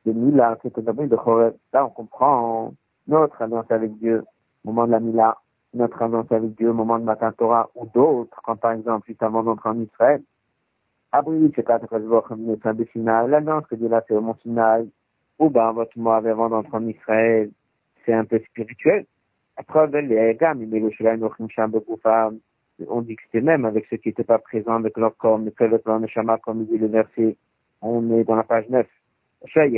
[0.06, 1.54] de Mila, c'est abri de Choreb.
[1.74, 2.74] Là, on comprend
[3.08, 4.24] notre alliance avec Dieu
[4.64, 5.38] au moment de la Mila,
[5.74, 9.24] notre alliance avec Dieu au moment de Matan Torah ou d'autres, quand par exemple, juste
[9.24, 10.22] avant d'entrer en Israël.
[11.12, 14.36] Abri, c'est quand on de Sinaï, l'alliance que Dieu a fait au mont
[15.40, 17.50] ou ben, votre mot avant d'entrer en Israël,
[18.06, 19.06] c'est un peu spirituel.
[19.58, 22.40] Après, les il met le Nochim, Sham, femmes
[22.88, 25.64] on dit que c'était même avec ceux qui n'étaient pas présents avec leur corps, que
[25.64, 27.36] le plan de Shama, comme dit le verset,
[27.82, 28.88] on est dans la page 9.
[29.54, 29.70] Ceux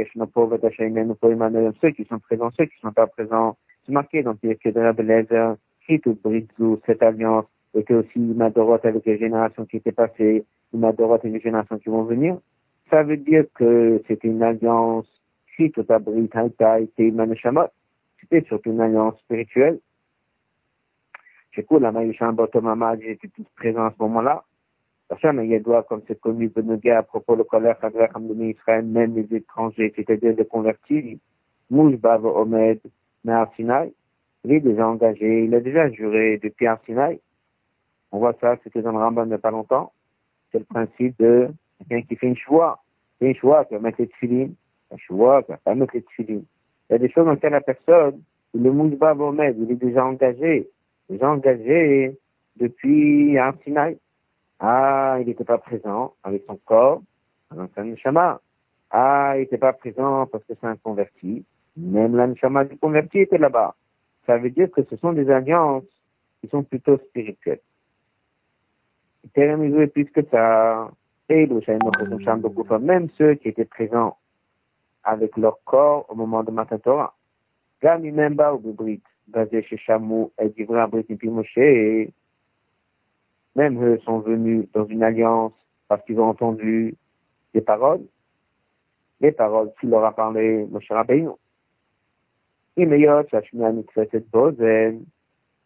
[1.92, 5.56] qui sont présents, ceux qui ne sont pas présents, c'est marqué dans le de Belezer,
[6.04, 11.16] tout Britzu, cette alliance, et que aussi Madorot avec les générations qui étaient passées, Madorot
[11.16, 12.38] avec les générations qui vont venir.
[12.90, 15.08] Ça veut dire que c'était une alliance,
[15.70, 16.90] tout Abrit, Haïtaï,
[18.20, 19.80] C'était surtout une alliance spirituelle
[21.54, 24.44] c'est cool, la Maïchan Botomama, j'étais tous présents à ce moment-là.
[25.10, 29.92] Hachem doit, comme c'est connu, Benoga, à propos de colère, de Israël, même les étrangers,
[29.96, 31.20] c'est-à-dire les convertis,
[31.70, 32.80] Mouchbav Omed,
[33.26, 33.94] Nahar Sinai,
[34.46, 37.20] il est déjà engagé, il a déjà juré depuis Sinai.
[38.12, 39.92] On voit ça, c'était dans le Ramban il n'y a pas longtemps.
[40.52, 42.80] C'est le principe de quelqu'un qui fait une choix.
[43.20, 44.56] Fait une choix, qui va mettre les tefilines.
[44.92, 46.46] Un choix, qui va pas mettre les tefilines.
[46.90, 48.22] Il y a des choses dans lesquelles la personne,
[48.54, 50.68] le Mouchbav Omed, il est déjà engagé
[51.21, 52.17] engagé
[52.58, 53.97] depuis un Sinaï.
[54.60, 57.02] Ah, il n'était pas présent avec son corps,
[57.78, 58.39] neshama.
[58.91, 61.43] Ah, il n'était pas présent parce que c'est un converti.
[61.78, 63.76] Même l'anshama du converti était là-bas.
[64.26, 65.84] Ça veut dire que ce sont des alliances
[66.41, 67.62] qui sont plutôt spirituelles.
[69.36, 70.91] Et plus que ça,
[71.30, 74.17] même ceux qui étaient présents
[75.04, 77.15] avec leur corps au moment de Matan Torah.
[77.82, 81.58] Gami Memba ou Bubrit basés chez Chamou et d'Ivra Moshe,
[83.56, 85.54] même eux sont venus dans une alliance
[85.88, 86.96] parce qu'ils ont entendu
[87.54, 88.02] des paroles,
[89.20, 91.32] les paroles qu'il leur a parlé Moshe Rabbeinu.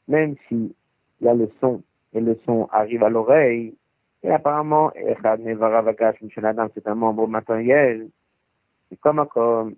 [0.08, 0.76] Même si
[1.22, 3.76] la leçon et le son arrivent à l'oreille,
[4.24, 8.10] et apparemment, c'est un membre matériel,
[8.90, 9.76] c'est comme, comme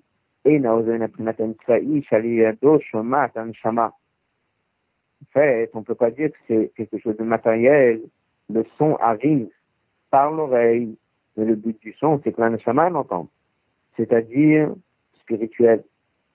[5.21, 8.01] en fait, on ne peut pas dire que c'est quelque chose de matériel.
[8.49, 9.49] Le son arrive
[10.09, 10.97] par l'oreille,
[11.35, 13.27] mais le but du son, c'est que l'aneshama l'entende.
[13.97, 14.73] c'est-à-dire
[15.21, 15.83] spirituel.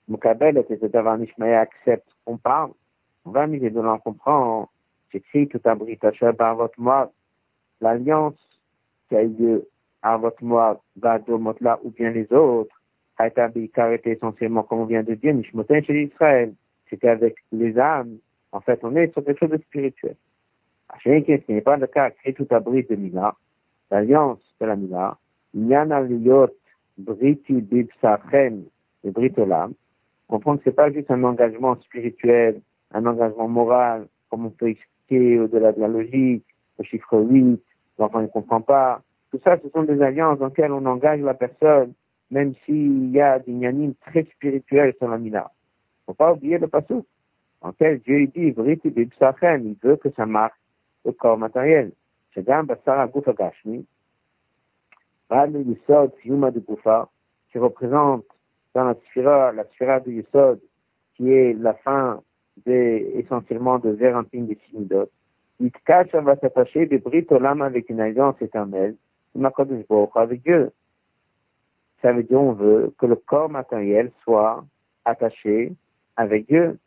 [0.07, 2.71] Mukabel était d'avoir Nishmaya accepte qu'on parle.
[3.25, 4.69] On va miser de l'en comprendre.
[5.11, 5.97] J'écris tout un brit
[6.37, 7.11] par votre moi.
[7.79, 8.35] L'alliance
[9.07, 9.69] qui a eu lieu
[10.01, 12.75] à votre moi, Bado Motla ou bien les autres,
[13.17, 13.41] a été
[13.77, 16.53] arrêté essentiellement, comme on vient de dire, Nishmoten chez Israël.
[16.89, 18.17] C'était avec les âmes.
[18.51, 20.15] En fait, on est sur quelque chose de spirituel.
[21.03, 23.35] Ce n'est pas le cas, créer tout abri de Mila,
[23.89, 25.17] l'alliance de la Mila,
[25.55, 26.51] Nyana Liot,
[26.97, 28.63] Briti Bibsachem
[29.03, 29.73] et Britolam,
[30.27, 32.61] comprendre que c'est pas juste un engagement spirituel,
[32.93, 36.45] un engagement moral, comme on peut expliquer au-delà de la logique,
[36.77, 37.59] le chiffre 8,
[37.97, 39.01] l'enfant ne comprend pas.
[39.31, 41.93] Tout ça, ce sont des alliances dans lesquelles on engage la personne,
[42.32, 45.50] même s'il y a des nianimes très spirituels sur la Mila.
[46.06, 47.02] Faut pas oublier le passage
[47.60, 50.58] en lequel Dieu dit, Briti Bibsachem, il veut que ça marche
[51.04, 51.92] au corps matériel.
[52.38, 53.82] שגם בשר הגוף הגשמי,
[55.30, 57.02] ועד ליסוד סיום הדגופה,
[57.50, 58.26] qui représente
[58.74, 60.60] dans la sphira, la sphira de Yesod,
[61.14, 62.20] qui est la fin
[62.66, 65.08] des, essentiellement de Vérantin des Simidot,
[65.58, 68.96] Itkacha va s'attacher des Brit Olam avec une alliance éternelle,
[69.34, 70.70] Makadosh avec Dieu.
[72.03, 74.63] Ça veut dire on veut que le corps matériel soit
[75.05, 75.73] attaché
[76.17, 76.77] avec Dieu.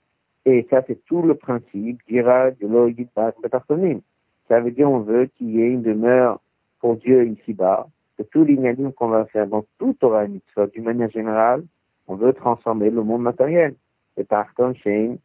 [0.45, 4.01] Et ça, c'est tout le principe d'Ira, de de
[4.49, 6.41] Ça veut dire on veut qu'il y ait une demeure
[6.81, 11.11] pour Dieu ici-bas, que tous les qu'on va faire dans tout Torah Mitzvah, d'une manière
[11.11, 11.65] générale,
[12.07, 13.75] on veut transformer le monde matériel.
[14.17, 15.19] Et par contre, chez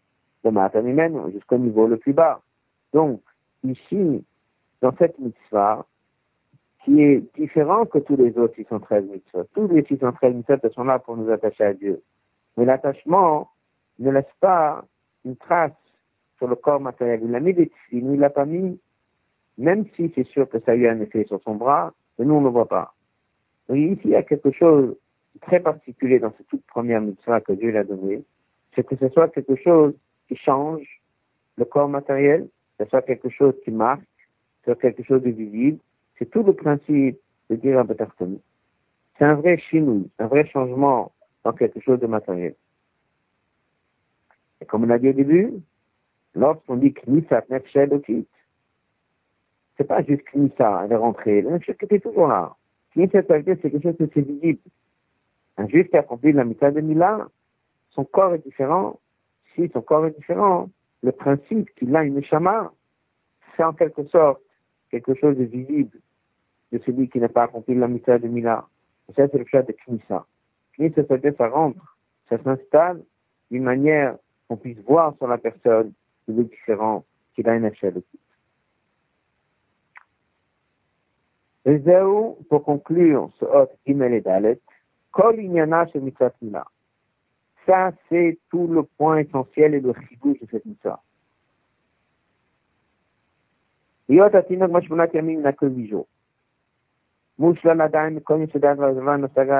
[0.43, 2.41] le matériel jusqu'au niveau le plus bas.
[2.93, 3.21] Donc,
[3.63, 4.23] ici,
[4.82, 5.86] dans cette mitzvah,
[6.83, 9.45] qui est différent que tous les autres 613 mitzvahs.
[9.53, 12.01] Tous les 613 mitzvahs sont là pour nous attacher à Dieu.
[12.57, 13.49] Mais l'attachement
[13.99, 14.83] ne laisse pas
[15.25, 15.71] une trace
[16.37, 17.21] sur le corps matériel.
[17.23, 18.79] Il a mis des il l'a pas mis,
[19.57, 22.33] même si c'est sûr que ça a eu un effet sur son bras, mais nous
[22.33, 22.93] on ne le voit pas.
[23.69, 24.95] Donc ici, il y a quelque chose
[25.35, 28.23] de très particulier dans cette toute première mitzvah que Dieu l'a donnée,
[28.75, 29.93] c'est que ce soit quelque chose
[30.27, 31.01] qui change
[31.57, 35.21] le corps matériel, que ce soit quelque chose qui marque, que ce soit quelque chose
[35.21, 35.77] de visible.
[36.21, 37.17] C'est tout le principe
[37.49, 37.86] de dire à.
[39.17, 42.53] C'est un vrai chinou, un vrai changement dans quelque chose de matériel.
[44.62, 45.51] Et comme on a dit au début,
[46.36, 48.27] lorsqu'on dit Knissat Nefshel Okit,
[49.75, 51.41] c'est pas juste Knissa, elle est rentrée.
[51.41, 52.55] Le Nefshel était toujours là.
[52.95, 54.62] Knissat c'est quelque chose de c'est visible.
[55.57, 57.29] Un juif qui a accompli la mitad de Mila,
[57.89, 58.99] son corps est différent.
[59.55, 60.69] Si son corps est différent,
[61.01, 62.71] le principe qu'il a une chama,
[63.57, 64.39] c'est en quelque sorte
[64.91, 65.97] quelque chose de visible
[66.71, 68.65] de celui qui n'a pas accompli la mitad de Mila.
[69.15, 70.25] Ça, c'est le cas de Knissa.
[70.77, 71.97] Knissa, dire ça rentre,
[72.29, 73.03] ça s'installe
[73.49, 75.91] d'une manière qu'on puisse voir sur la personne
[76.27, 77.03] le différent
[77.36, 78.01] qu'il a une échelle.
[81.65, 81.79] Et
[82.49, 84.60] pour conclure ce hôte Gimel et Dalet,
[85.12, 86.31] Kol Mitzvah
[87.65, 91.01] Ça, c'est tout le point essentiel et le chibouche de cette mitzvah.
[94.10, 96.07] Yot n'a que 8 jours.
[97.41, 98.47] Comme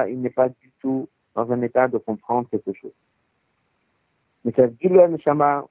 [0.10, 2.94] il n'est pas du tout dans un état de comprendre quelque chose.
[4.46, 5.66] Mais ça dit le Neshama,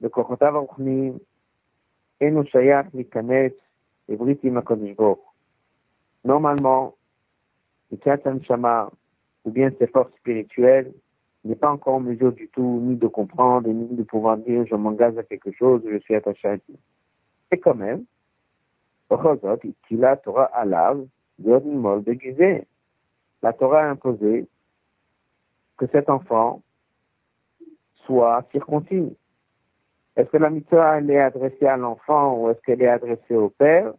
[0.00, 1.16] le Kochotav Aruchni,
[4.08, 5.18] Britim Akadishbor.
[6.24, 6.96] Normalement,
[7.92, 8.90] le Neshama,
[9.44, 10.92] ou bien ses forces spirituelles,
[11.44, 14.74] n'est pas encore en mesure du tout ni de comprendre, ni de pouvoir dire je
[14.74, 16.74] m'engage à quelque chose, je suis attaché à Dieu.
[17.52, 18.04] Et quand même,
[23.42, 24.46] la Torah a imposé
[25.76, 26.62] que cet enfant
[28.04, 29.16] soit circoncis.
[30.16, 33.94] Est-ce que la mitzvah est adressée à l'enfant ou est-ce qu'elle est adressée au père?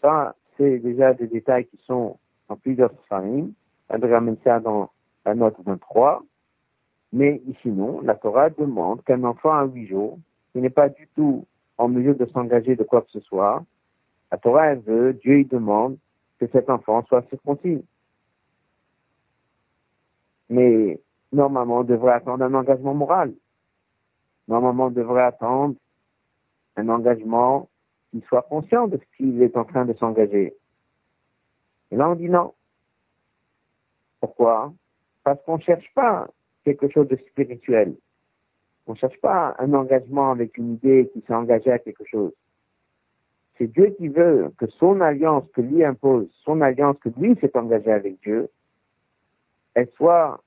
[0.00, 3.52] Ça, c'est déjà des détails qui sont en plusieurs familles.
[3.88, 4.90] Elle ramène ça dans
[5.24, 6.22] la note 23.
[7.12, 10.18] Mais ici non, la Torah demande qu'un enfant à huit jours,
[10.52, 11.44] qui n'est pas du tout
[11.78, 13.64] en mesure de s'engager de quoi que ce soit,
[14.34, 15.96] la Torah veut, Dieu il demande
[16.38, 17.84] que cet enfant soit circoncis.
[20.50, 21.00] Mais
[21.32, 23.32] normalement, on devrait attendre un engagement moral
[24.48, 25.74] normalement, on devrait attendre
[26.76, 27.68] un engagement
[28.10, 30.54] qui soit conscient de ce qu'il est en train de s'engager.
[31.90, 32.54] Et là, on dit non.
[34.20, 34.72] Pourquoi?
[35.22, 36.28] Parce qu'on ne cherche pas
[36.64, 37.96] quelque chose de spirituel.
[38.86, 42.32] On ne cherche pas un engagement avec une idée qui s'est engagée à quelque chose
[43.56, 47.56] c'est Dieu qui veut que son alliance que lui impose, son alliance que lui s'est
[47.56, 48.48] engagée avec Dieu,
[49.74, 50.40] elle soit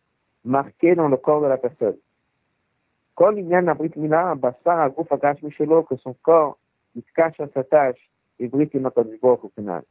[0.44, 1.98] marquée dans le corps de la personne.
[3.16, 6.58] Quand il y a un abrit mila, bassar que son corps,
[6.96, 9.84] il se cache à sa tâche, et brite une au final.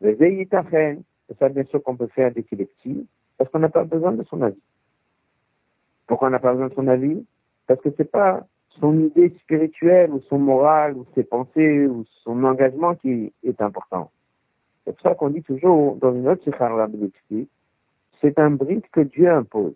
[0.00, 3.06] Les veillitachen, c'est ça bien sûr qu'on peut faire des collectifs,
[3.38, 4.60] parce qu'on n'a pas besoin de son avis.
[6.06, 7.24] Pourquoi on n'a pas besoin de son avis?
[7.66, 8.46] Parce que c'est pas
[8.80, 14.10] son idée spirituelle ou son moral ou ses pensées ou son engagement qui est important.
[14.84, 16.42] C'est pour ça qu'on dit toujours dans une autre
[18.20, 19.74] c'est un bride que Dieu impose.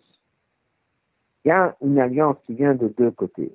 [1.45, 3.51] Il y a une alliance qui vient de deux côtés.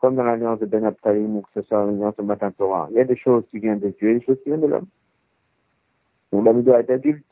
[0.00, 2.88] Comme dans l'alliance de Ben Abtalim ou que ce soit l'alliance de Matin Torah.
[2.90, 4.66] Il y a des choses qui viennent de Dieu et des choses qui viennent de
[4.66, 4.86] l'homme.
[6.32, 7.24] L'homme doit être adulte.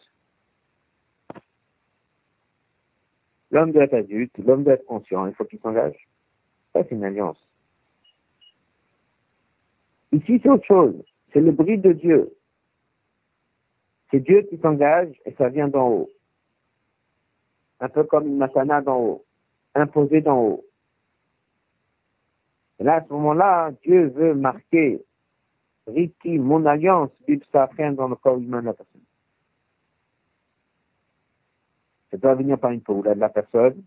[3.50, 6.08] L'homme doit être adulte, l'homme doit être conscient, il faut qu'il s'engage.
[6.82, 7.38] C'est une alliance.
[10.12, 10.94] Ici, c'est autre chose.
[11.32, 12.36] C'est le bride de Dieu.
[14.10, 16.10] C'est Dieu qui s'engage et ça vient d'en haut.
[17.80, 19.24] Un peu comme une matana d'en haut,
[19.74, 20.64] imposée d'en haut.
[22.78, 25.02] Et là, à ce moment-là, Dieu veut marquer
[25.86, 27.10] Riti, mon alliance,
[27.52, 29.02] rien dans le corps humain de la personne.
[32.10, 33.82] Ça doit venir par une parole de la personne.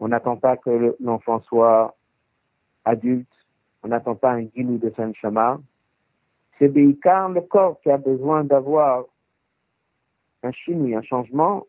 [0.00, 1.96] On n'attend pas que l'enfant soit
[2.84, 3.32] adulte.
[3.82, 5.60] On n'attend pas un guinou de saint Chama
[6.60, 9.06] c'est Béikar le corps qui a besoin d'avoir
[10.42, 11.66] un chimie, un changement,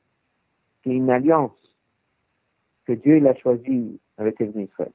[0.84, 1.57] qui est une alliance
[2.86, 4.91] que Dieu il a choisi avec les Israël.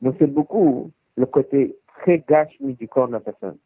[0.00, 3.58] Donc c'est beaucoup le côté très gâchis du corps de la personne.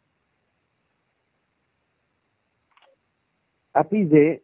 [3.75, 4.43] Appisé,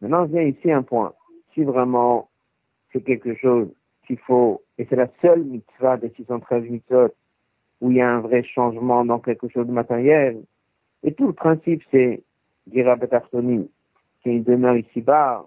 [0.00, 1.12] maintenant vient ici un point.
[1.54, 2.30] Si vraiment
[2.92, 3.68] c'est quelque chose
[4.06, 7.14] qu'il faut, et c'est la seule mitzvah des 613 mitzvot
[7.80, 10.42] où il y a un vrai changement dans quelque chose de matériel.
[11.02, 12.22] Et tout le principe, c'est,
[12.66, 13.70] dira Betarsoni,
[14.22, 15.46] qu'il demeure ici-bas.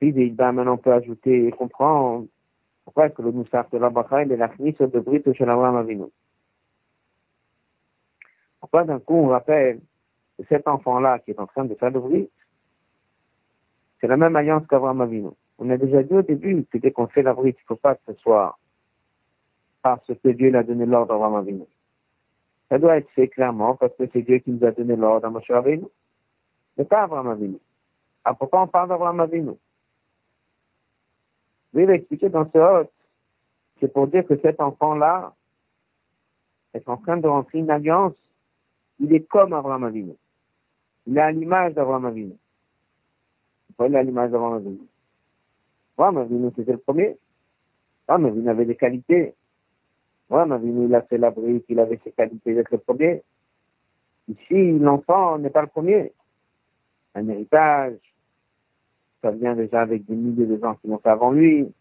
[0.00, 2.26] Puis, ben, maintenant, on peut ajouter et comprendre
[2.84, 6.06] pourquoi que le Moussaf de la Bachaï est la de Brito chez l'Abraham Avinu.
[8.60, 9.80] Pourquoi d'un coup on rappelle
[10.36, 12.30] que cet enfant-là qui est en train de faire le bruit,
[14.00, 15.30] c'est la même alliance qu'Abraham Avinu.
[15.58, 17.76] On a déjà dit au début que dès qu'on fait la brite, il ne faut
[17.80, 18.56] pas que ce soit
[19.82, 21.64] parce que Dieu l'a donné l'ordre à Abraham Avinu.
[22.68, 25.30] Ça doit être fait clairement parce que c'est Dieu qui nous a donné l'ordre à
[25.30, 25.86] Moshe Avinu.
[26.76, 27.58] Mais pas Abraham Avinu.
[28.24, 29.52] À pourquoi on parle d'Abraham Avinu
[31.72, 32.92] Lui, il va expliquer dans ce hôte,
[33.80, 35.34] c'est pour dire que cet enfant-là
[36.74, 38.14] est en train de rentrer une alliance.
[39.00, 40.14] Il est comme Abraham Avinu.
[41.06, 42.34] Il a l'image d'Abraham Avinu.
[43.78, 44.78] A l'image d'Abraham Avinu
[45.98, 47.18] Abraham Avinu, c'était le premier.
[48.06, 49.34] Abraham Avinu avait des qualités.
[50.30, 53.22] Ouais, Mavinu, il a fait la brique, il avait ses qualités d'être le premier.
[54.28, 56.12] Ici, l'enfant n'est pas le premier.
[57.14, 57.96] Un héritage,
[59.22, 61.72] ça vient déjà avec des milliers de gens qui l'ont fait avant lui.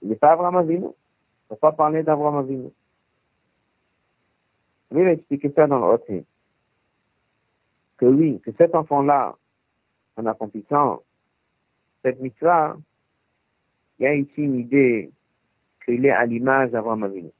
[0.00, 0.84] Il n'est pas Abraham Avinu.
[0.86, 0.94] On ne
[1.50, 2.70] peut pas parler d'Abraham Avinu.
[4.92, 6.24] Lui, il a expliqué ça dans le haut
[7.98, 9.36] Que oui, que cet enfant-là,
[10.16, 11.02] en accomplissant
[12.02, 12.76] cette mitzvah,
[13.98, 15.10] il y a ici une idée
[15.84, 17.30] qu'il est à l'image d'Abraham Avinu.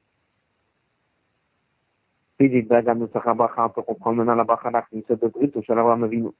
[2.40, 6.32] On peut comprendre maintenant la bracha de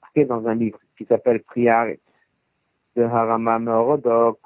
[0.00, 1.42] Marqué dans un livre qui s'appelle
[2.96, 4.38] de Harama Meorodok.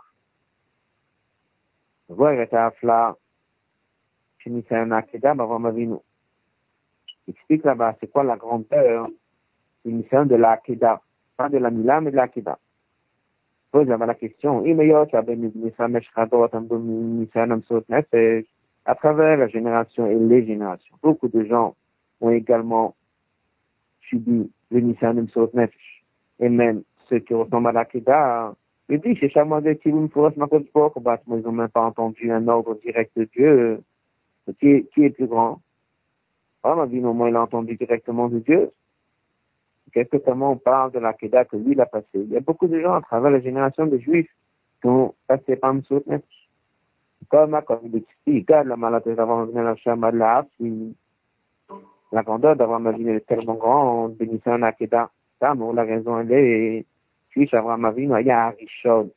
[2.08, 2.32] Voir
[7.28, 9.08] Explique là-bas c'est quoi la grandeur
[9.84, 11.00] de l'Akeda.
[11.36, 12.58] Pas de la Mila, mais de l'Akeda
[13.70, 14.64] pose la question,
[18.84, 20.96] à travers la génération et les générations.
[21.02, 21.76] Beaucoup de gens
[22.20, 22.94] ont également
[24.00, 26.04] subi le Nissan Nefesh.
[26.40, 28.54] Et même ceux qui ressemblent à l'Akeda,
[28.88, 33.82] ils disent, chez ils n'ont même pas entendu un ordre direct de Dieu.
[34.58, 35.60] Qui est, qui est plus grand?
[36.64, 38.70] Ah, ma vie, au moins, il a entendu directement de Dieu.
[39.92, 42.36] Qu'est-ce que comment on parle de la Keda que lui, il a passé Il y
[42.36, 44.30] a beaucoup de gens à travers la génération de Juifs
[44.80, 46.04] qui ont passé par Msout
[47.28, 50.46] Comme, comme il explique, la maladie d'avoir la Shama de la
[52.10, 55.10] la grandeur d'avoir est tellement grande, bénissant la Keda.
[55.40, 56.86] Ça, mais la raison, elle est,
[57.28, 59.10] puis avoir ma vie, il y a Arishon.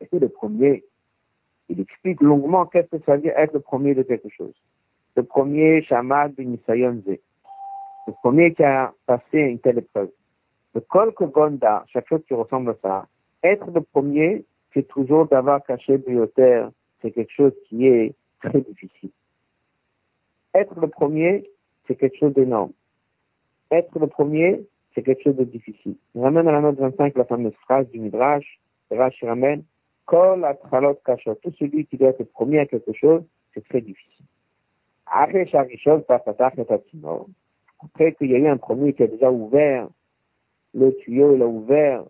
[0.00, 0.84] Et c'est le premier.
[1.68, 4.54] Il explique longuement qu'est-ce que ça veut dire être le premier de quelque chose.
[5.16, 7.20] Le premier, Shamad Benisayon Zé
[8.06, 10.10] le premier qui a passé une telle épreuve.
[10.74, 13.06] Le kol gonda, chaque chose qui ressemble à ça,
[13.42, 16.00] être le premier, c'est toujours d'avoir caché
[16.34, 19.10] terre, c'est quelque chose qui est très difficile.
[20.54, 21.48] Être le premier,
[21.86, 22.72] c'est quelque chose d'énorme.
[23.70, 25.96] Être le premier, c'est quelque chose de difficile.
[26.14, 29.64] On ramène à la note 25 la fameuse phrase du Midrash, Midrash ramène,
[30.06, 34.26] kol atralot kashot, tout celui qui doit être premier à quelque chose, c'est très difficile.
[35.06, 36.02] Après chaque chose,
[37.82, 39.88] après qu'il y a eu un premier qui a déjà ouvert
[40.74, 42.04] le tuyau, il a ouvert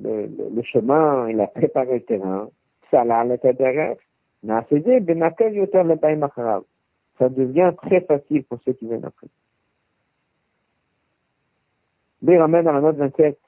[0.00, 2.48] le, le, chemin, il a préparé le terrain,
[2.90, 3.96] ça l'a l'intérieur,
[7.18, 9.28] ça devient très facile pour ceux qui viennent après.
[12.22, 13.38] Mais il ramène dans la note 27,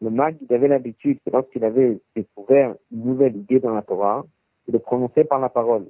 [0.00, 4.24] le mag, il avait l'habitude, lorsqu'il avait découvert une nouvelle idée dans la Torah,
[4.68, 5.86] de prononcer par la parole.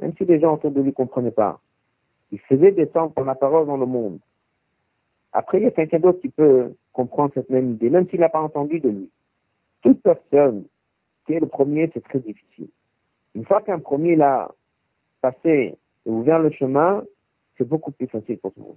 [0.00, 1.60] Même si les gens autour de lui ne comprenaient pas.
[2.32, 4.18] Il faisait descendre la parole dans le monde.
[5.32, 8.28] Après, il y a quelqu'un d'autre qui peut comprendre cette même idée, même s'il n'a
[8.28, 9.10] pas entendu de lui.
[9.82, 10.64] Toute personne
[11.26, 12.68] qui est le premier, c'est très difficile.
[13.34, 14.50] Une fois qu'un premier l'a
[15.20, 15.76] passé
[16.06, 17.04] et ouvert le chemin,
[17.56, 18.76] c'est beaucoup plus facile pour tout le monde.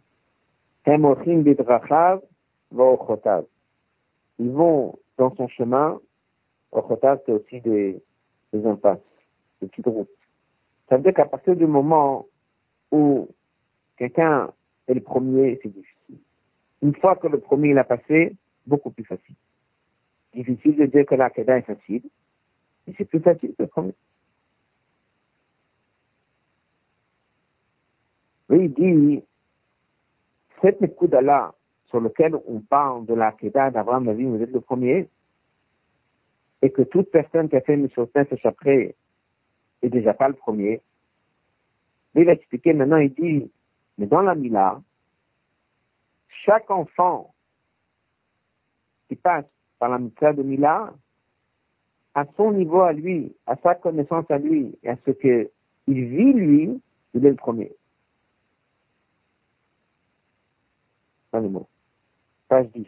[4.38, 6.00] Ils vont dans son chemin.
[6.72, 8.02] Ochotav, c'est aussi des,
[8.54, 9.00] des impasses,
[9.62, 10.10] des petites routes.
[10.90, 12.28] Ça veut dire qu'à partir du moment
[12.92, 13.28] où
[13.98, 14.52] quelqu'un
[14.88, 16.20] est le premier, c'est difficile.
[16.82, 18.36] Une fois que le premier l'a passé,
[18.68, 19.36] beaucoup plus facile.
[20.34, 22.04] Difficile de dire que la est facile,
[22.86, 23.94] mais c'est plus facile que le premier.
[28.50, 29.24] Oui, il dit,
[30.62, 31.54] cette Nekuda-là,
[31.88, 35.10] sur lequel on parle de la Keda d'Abraham vous êtes le premier,
[36.62, 38.10] et que toute personne qui a fait une chose
[38.44, 38.96] après
[39.82, 40.82] est déjà pas le premier.
[42.14, 43.52] Mais il a expliqué maintenant, il dit,
[43.98, 44.82] mais dans la Mila,
[46.30, 47.34] chaque enfant
[49.08, 49.46] qui passe
[49.80, 50.94] par la Mila de Mila,
[52.14, 55.50] à son niveau à lui, à sa connaissance à lui, et à ce qu'il
[55.88, 56.82] vit lui,
[57.14, 57.76] il est le premier.
[61.32, 61.68] Pas le mot.
[62.48, 62.88] Page 10.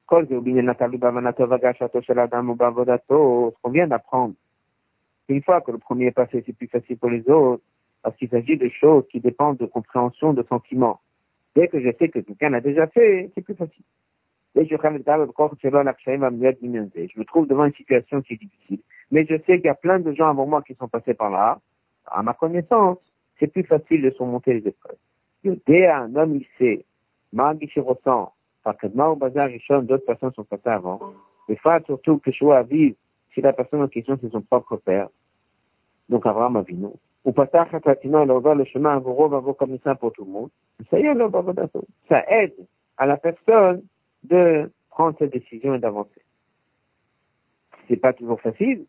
[0.00, 0.20] Ce qu'on
[3.70, 4.34] vient d'apprendre,
[5.28, 7.62] une fois que le premier est passé, c'est plus facile pour les autres,
[8.08, 10.98] parce qu'il s'agit de choses qui dépendent de compréhension, de sentiments.
[11.54, 13.84] Dès que je sais que quelqu'un l'a déjà fait, c'est plus facile.
[14.54, 14.78] Je, me
[17.24, 18.80] trouve devant une situation qui est difficile.
[19.10, 21.28] Mais je sais qu'il y a plein de gens avant moi qui sont passés par
[21.28, 21.60] là.
[22.06, 22.96] À ma connaissance,
[23.38, 24.96] c'est plus facile de surmonter les épreuves.
[25.44, 25.58] Un
[26.16, 26.86] homme, il sait,
[27.34, 28.32] Margi ressent,
[28.64, 29.50] parce que au bazar
[29.82, 30.98] d'autres personnes sont passées avant.
[31.46, 32.96] Les fois, surtout, que je à vivre,
[33.34, 35.10] si la personne en question, c'est son propre père.
[36.08, 36.62] Donc, Abraham a
[37.24, 37.30] vu non.
[37.30, 40.24] Ou Patach Hatatino, il a ouvert le chemin à vos va comme ça pour tout
[40.24, 40.50] le monde.
[40.90, 41.14] Ça y est,
[42.08, 42.54] ça aide
[42.96, 43.82] à la personne
[44.24, 46.22] de prendre cette décision et d'avancer.
[47.88, 48.84] C'est pas toujours facile,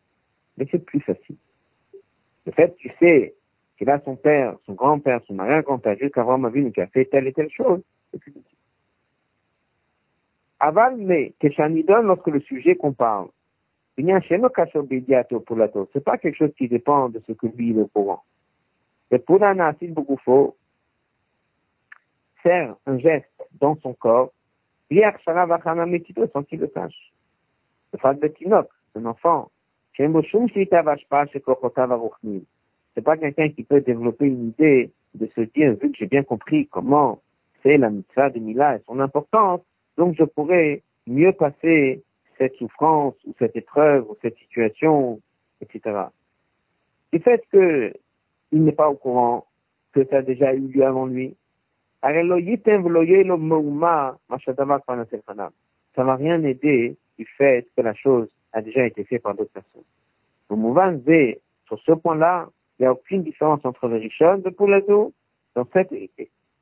[0.57, 1.37] mais c'est plus facile.
[2.45, 3.35] Le fait, tu sais,
[3.77, 7.33] qu'il a son père, son grand-père, son arrière-grand-père, jusqu'à vu qui a fait telle et
[7.33, 8.57] telle chose, c'est plus difficile.
[10.59, 11.33] Aval, mais,
[11.85, 13.29] donne lorsque le sujet qu'on parle,
[13.99, 14.21] il n'y a
[15.93, 18.23] c'est pas quelque chose qui dépend de ce que est au courant.
[19.11, 20.55] Acide beaucoup faux,
[22.41, 23.27] faire un geste
[23.59, 24.31] dans son corps,
[24.89, 27.11] sans qu'il le sache.
[27.91, 29.51] Le fait de Tinok, un enfant,
[29.97, 30.07] c'est
[33.03, 36.67] pas quelqu'un qui peut développer une idée de se dire, vu que j'ai bien compris
[36.67, 37.21] comment
[37.63, 39.59] c'est la mitzvah de Mila et son importance,
[39.97, 42.01] donc je pourrais mieux passer
[42.39, 45.19] cette souffrance ou cette épreuve ou cette situation,
[45.61, 46.05] etc.
[47.13, 47.93] Du fait qu'il
[48.63, 49.45] n'est pas au courant
[49.93, 51.35] que ça a déjà eu lieu avant lui,
[52.01, 52.29] ça ne
[56.03, 59.83] va rien aider du fait que la chose a déjà été faite par d'autres personnes.
[60.49, 64.49] Le mouvement V, sur ce point-là, il n'y a aucune différence entre le Rishon de
[64.49, 65.13] Poulazo
[65.55, 65.93] dans cet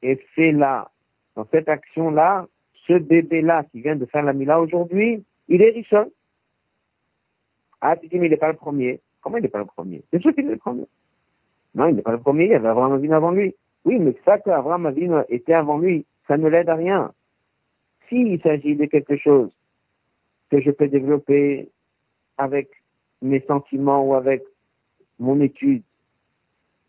[0.02, 0.90] effet-là,
[1.36, 2.48] dans cette action-là,
[2.88, 6.12] ce bébé-là qui vient de faire la Mila aujourd'hui, il est Rishon.
[7.82, 9.00] Ah, tu dis, mais il n'est pas le premier.
[9.22, 10.04] Comment il n'est pas le premier?
[10.12, 10.88] C'est sûr qu'il est le premier.
[11.76, 13.56] Non, il n'est pas le premier, il y avait Abraham Avinu avant lui.
[13.86, 17.14] Oui, mais ça qu'Abraham Avinu était avant lui, ça ne l'aide à rien.
[18.10, 19.52] S'il s'agit de quelque chose
[20.50, 21.70] que je peux développer
[22.38, 22.70] avec
[23.22, 24.44] mes sentiments ou avec
[25.20, 25.84] mon étude,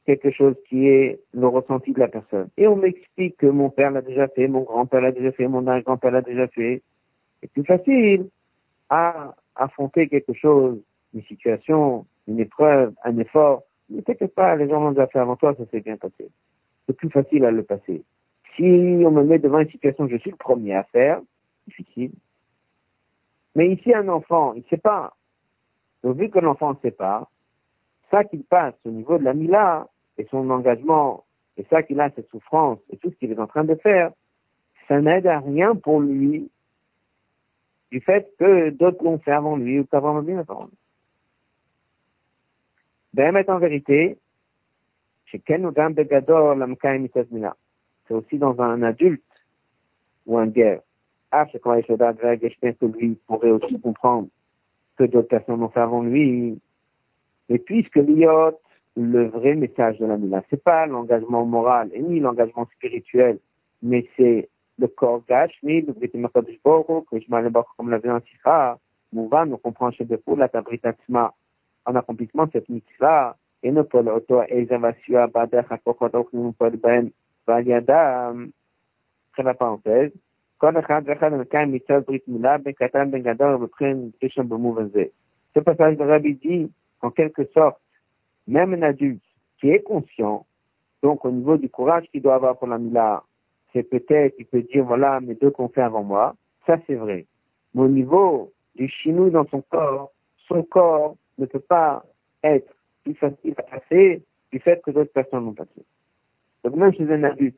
[0.07, 2.49] quelque chose qui est le ressenti de la personne.
[2.57, 5.67] Et on m'explique que mon père l'a déjà fait, mon grand-père l'a déjà fait, mon
[5.67, 6.83] arrière-grand-père l'a déjà fait.
[7.41, 8.29] C'est plus facile
[8.91, 10.79] à affronter quelque chose,
[11.15, 13.63] une situation, une épreuve, un effort.
[13.91, 16.31] Ne t'inquiète pas, les gens l'ont déjà fait avant toi, ça s'est bien passé.
[16.87, 18.03] C'est plus facile à le passer.
[18.57, 21.21] Si on me met devant une situation je suis le premier à faire,
[21.67, 22.13] difficile.
[23.55, 25.17] Mais ici, un enfant, il ne sait pas.
[26.03, 27.29] Donc, vu que l'enfant ne sait pas,
[28.11, 31.25] ça qu'il passe au niveau de la Mila et son engagement,
[31.57, 34.13] et ça qu'il a, cette souffrance, et tout ce qu'il est en train de faire,
[34.87, 36.51] ça n'aide à rien pour lui
[37.91, 40.77] du fait que d'autres l'ont fait avant lui ou qu'avant lui avant lui.
[43.15, 44.19] Ben, en vérité,
[48.07, 49.23] C'est aussi dans un adulte
[50.27, 50.81] ou un guerre.
[51.31, 51.75] Ah, c'est quand
[52.75, 54.29] que lui pourrait aussi comprendre
[54.97, 56.59] que d'autres personnes ont fait avant lui.
[57.49, 58.59] Mais puisque l'iot,
[58.97, 63.39] le vrai message de la Mila, c'est pas l'engagement moral et ni l'engagement spirituel,
[63.83, 64.49] mais c'est
[64.88, 68.78] corps gashmi, le Brit Makadosh Boro, que je m'allais comme l'a vu en Sikha,
[69.12, 71.34] Mouvan, nous comprenons chez Bepou, la Tabritatsma,
[71.86, 76.68] en accomplissement de cette mitzvah, et nous pour l'auto, et Zavasua, Bader, Hakokodok, nous pour
[76.68, 77.10] le Ben,
[77.46, 78.34] Valiada,
[79.34, 80.12] très la parenthèse,
[80.64, 85.04] כל אחד ואחד המקיים מצד ברית מילה בין קטן בין גדול ובבחין ראשון במובן זה.
[85.58, 86.72] Ce passage de Rabbi dit,
[87.02, 87.82] en quelque sorte,
[88.48, 89.28] même un adulte
[89.60, 90.46] qui est conscient,
[91.02, 93.24] donc au niveau du courage qu'il doit avoir pour la mila,
[93.73, 96.35] c'est peut-être, il peut dire, voilà, mes deux qu'on fait avant moi,
[96.67, 97.27] ça c'est vrai.
[97.75, 100.13] Mais au niveau du chinou dans son corps,
[100.47, 102.05] son corps ne peut pas
[102.43, 105.85] être plus facile à passer du fait que d'autres personnes l'ont passé.
[106.65, 107.57] Donc même chez un adulte,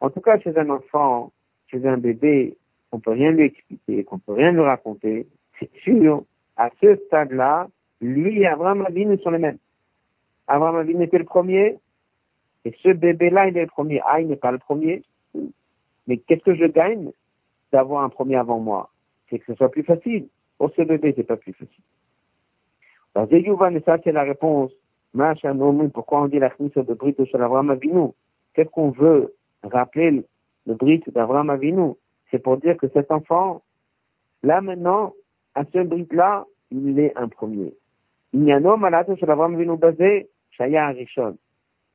[0.00, 1.32] en tout cas chez un enfant,
[1.66, 2.56] chez un bébé,
[2.92, 5.26] on peut rien lui expliquer, qu'on peut rien lui raconter,
[5.58, 6.24] c'est sûr,
[6.56, 7.68] à ce stade-là,
[8.00, 9.58] lui et Abraham Avinu sont les mêmes.
[10.46, 11.78] Abraham Avinu était le premier,
[12.64, 14.00] et ce bébé-là, il est le premier.
[14.06, 15.02] Ah, il n'est pas le premier.
[16.06, 17.10] Mais qu'est-ce que je gagne
[17.72, 18.90] d'avoir un premier avant moi?
[19.28, 20.28] C'est que ce soit plus facile.
[20.58, 21.82] Pour ce bébé, c'est pas plus facile.
[23.14, 24.72] Alors, et ça, c'est la réponse.
[25.92, 28.08] Pourquoi on dit la chmisse de Brit de Abraham Avinu?
[28.54, 30.24] Qu'est-ce qu'on veut rappeler
[30.66, 31.92] le Brit d'Abraham Avinu?
[32.30, 33.62] C'est pour dire que cet enfant,
[34.42, 35.12] là maintenant,
[35.54, 37.72] à ce Brit-là, il est un premier.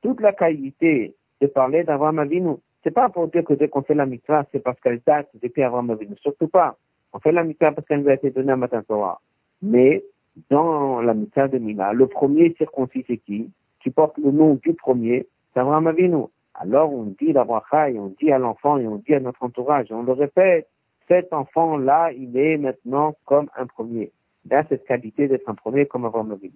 [0.02, 3.94] Toute la qualité de parler d'Abraham Avinu, c'est pas pour dire que dès qu'on fait
[3.94, 6.16] la mitzvah, c'est parce qu'elle date depuis Abraham Avinu.
[6.22, 6.78] Surtout pas.
[7.12, 9.20] On fait la mitzvah parce qu'elle nous a été donnée à Matin Torah.
[9.62, 10.04] Mais,
[10.50, 13.50] dans la mitzvah de Mila, le premier circoncis, c'est qui?
[13.82, 16.26] Qui porte le nom du premier, c'est Abraham Avinu.
[16.54, 19.44] Alors, on dit la bracha et on dit à l'enfant et on dit à notre
[19.44, 20.68] entourage, on le répète,
[21.08, 24.12] cet enfant-là, il est maintenant comme un premier.
[24.46, 26.54] Il a cette qualité d'être un premier comme Abraham Avinu.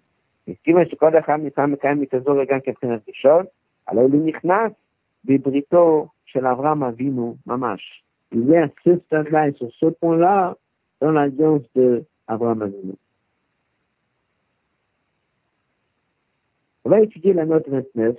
[0.47, 0.57] Et
[3.85, 4.71] alors le nichnas
[5.23, 8.03] Bebrito chez Avram Avinu Mamash.
[8.31, 10.57] Il est à ce stade-là et sur ce point-là
[10.99, 12.93] dans l'alliance de Avram Avinu.
[16.85, 18.17] On va étudier la note 29.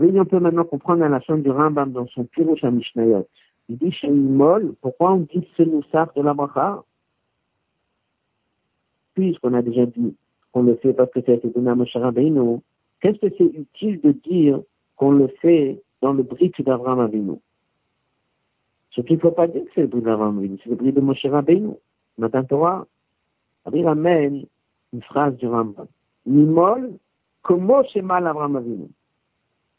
[0.00, 3.26] Oui, on peut maintenant comprendre la notion du Rambam dans son Pirouche à Mishnayot.
[3.68, 6.82] Il dit chez Imol, pourquoi on dit ce Noussar de la Bracha?
[9.14, 10.16] Puisqu'on a déjà dit
[10.52, 11.74] qu'on le fait parce que ça a été donné à
[13.00, 14.60] Qu'est-ce que c'est utile de dire
[14.96, 17.36] qu'on le fait dans le brit d'Abraham Avinu
[18.90, 20.92] Ce qu'il ne faut pas dire que c'est le brit d'Abraham Avinu, c'est le brit
[20.92, 21.74] de Moshe Rabbeinu.
[22.18, 22.86] Matin Torah,
[23.72, 24.46] il ramène
[24.92, 25.86] une phrase du Rambam.
[26.26, 26.98] Nimol,
[27.42, 28.88] comment mal Abraham Avinu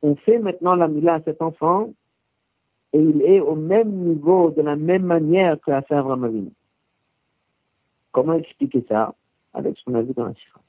[0.01, 1.93] On fait maintenant la mila à cet enfant
[2.93, 6.51] et il est au même niveau, de la même manière que l'a fait Abraham Avinu.
[8.11, 9.13] Comment expliquer ça?
[9.53, 10.61] Avec ce qu'on a vu dans la Sira.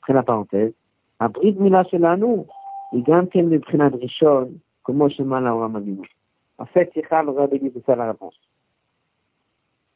[0.00, 0.72] Après la parenthèse,
[1.19, 2.45] הברית מילה שלנו
[2.91, 4.47] היא גם כן מבחינת ראשון,
[4.83, 6.03] כמו שמעלה אברהם אבינו.
[6.57, 8.37] עשה שיחה ורבי dit ça la réponse.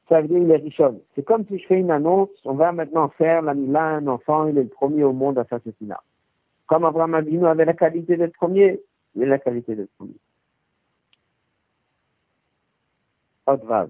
[0.09, 1.01] Ça veut dire il est richon.
[1.15, 4.47] C'est comme si je fais une annonce, on va maintenant faire la mila un enfant,
[4.47, 5.99] il est le premier au monde à faire ceci là.
[6.67, 8.79] Comme Abraham Avinu avait la qualité d'être premier,
[9.15, 10.19] il a la qualité d'être premier.
[13.47, 13.89] Autre vague.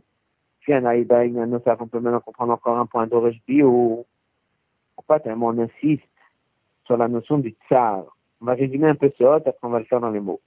[0.61, 4.05] Puis un aïda, une annonce, on peut maintenant comprendre encore un point d'origine bio.
[4.95, 6.06] Pourquoi tellement on insiste
[6.88, 8.04] sur la notion du tsar.
[8.40, 10.40] On va résumer un peu ce hot, après on va le faire dans les mots.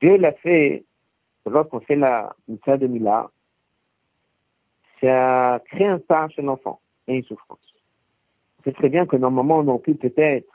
[0.00, 0.84] Dieu l'a fait,
[1.46, 3.30] lorsqu'on fait la mitzvah de Mila,
[5.00, 7.60] ça crée un tsar chez l'enfant et une souffrance.
[8.64, 10.52] Sait très bien que normalement on aurait pu peut-être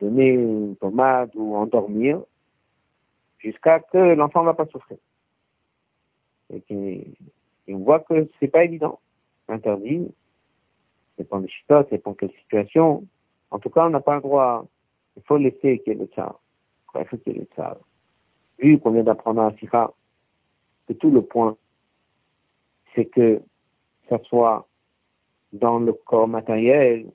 [0.00, 2.20] donner une pommade ou endormir
[3.38, 4.98] jusqu'à que l'enfant ne va pas souffrir.
[6.50, 7.06] Et,
[7.68, 8.98] on voit que c'est pas évident.
[9.46, 10.08] Interdit.
[11.16, 13.06] C'est pas des chitotes, c'est pas quelle situation.
[13.50, 14.66] En tout cas, on n'a pas le droit.
[15.16, 16.40] Il faut laisser qu'il y ait le tsar.
[16.94, 17.76] Il faut qu'il y ait le tsar.
[18.58, 19.92] Vu qu'on vient d'apprendre à Sikha,
[20.86, 21.56] que tout le point,
[22.94, 23.40] c'est que
[24.08, 24.68] ça soit
[25.52, 27.10] dans le corps matériel.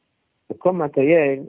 [0.49, 1.47] Le corps matériel,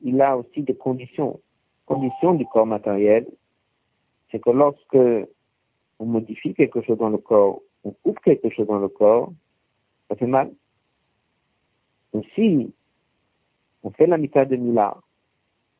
[0.00, 1.40] il a aussi des conditions.
[1.86, 3.26] Conditions du corps matériel,
[4.30, 5.28] c'est que lorsque
[5.98, 9.32] on modifie quelque chose dans le corps, on coupe quelque chose dans le corps,
[10.08, 10.52] ça fait mal.
[12.12, 12.72] Aussi,
[13.82, 14.96] on fait la mitad de Mila,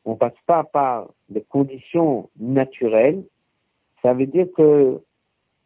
[0.05, 3.23] on passe pas par des conditions naturelles,
[4.01, 5.01] ça veut dire que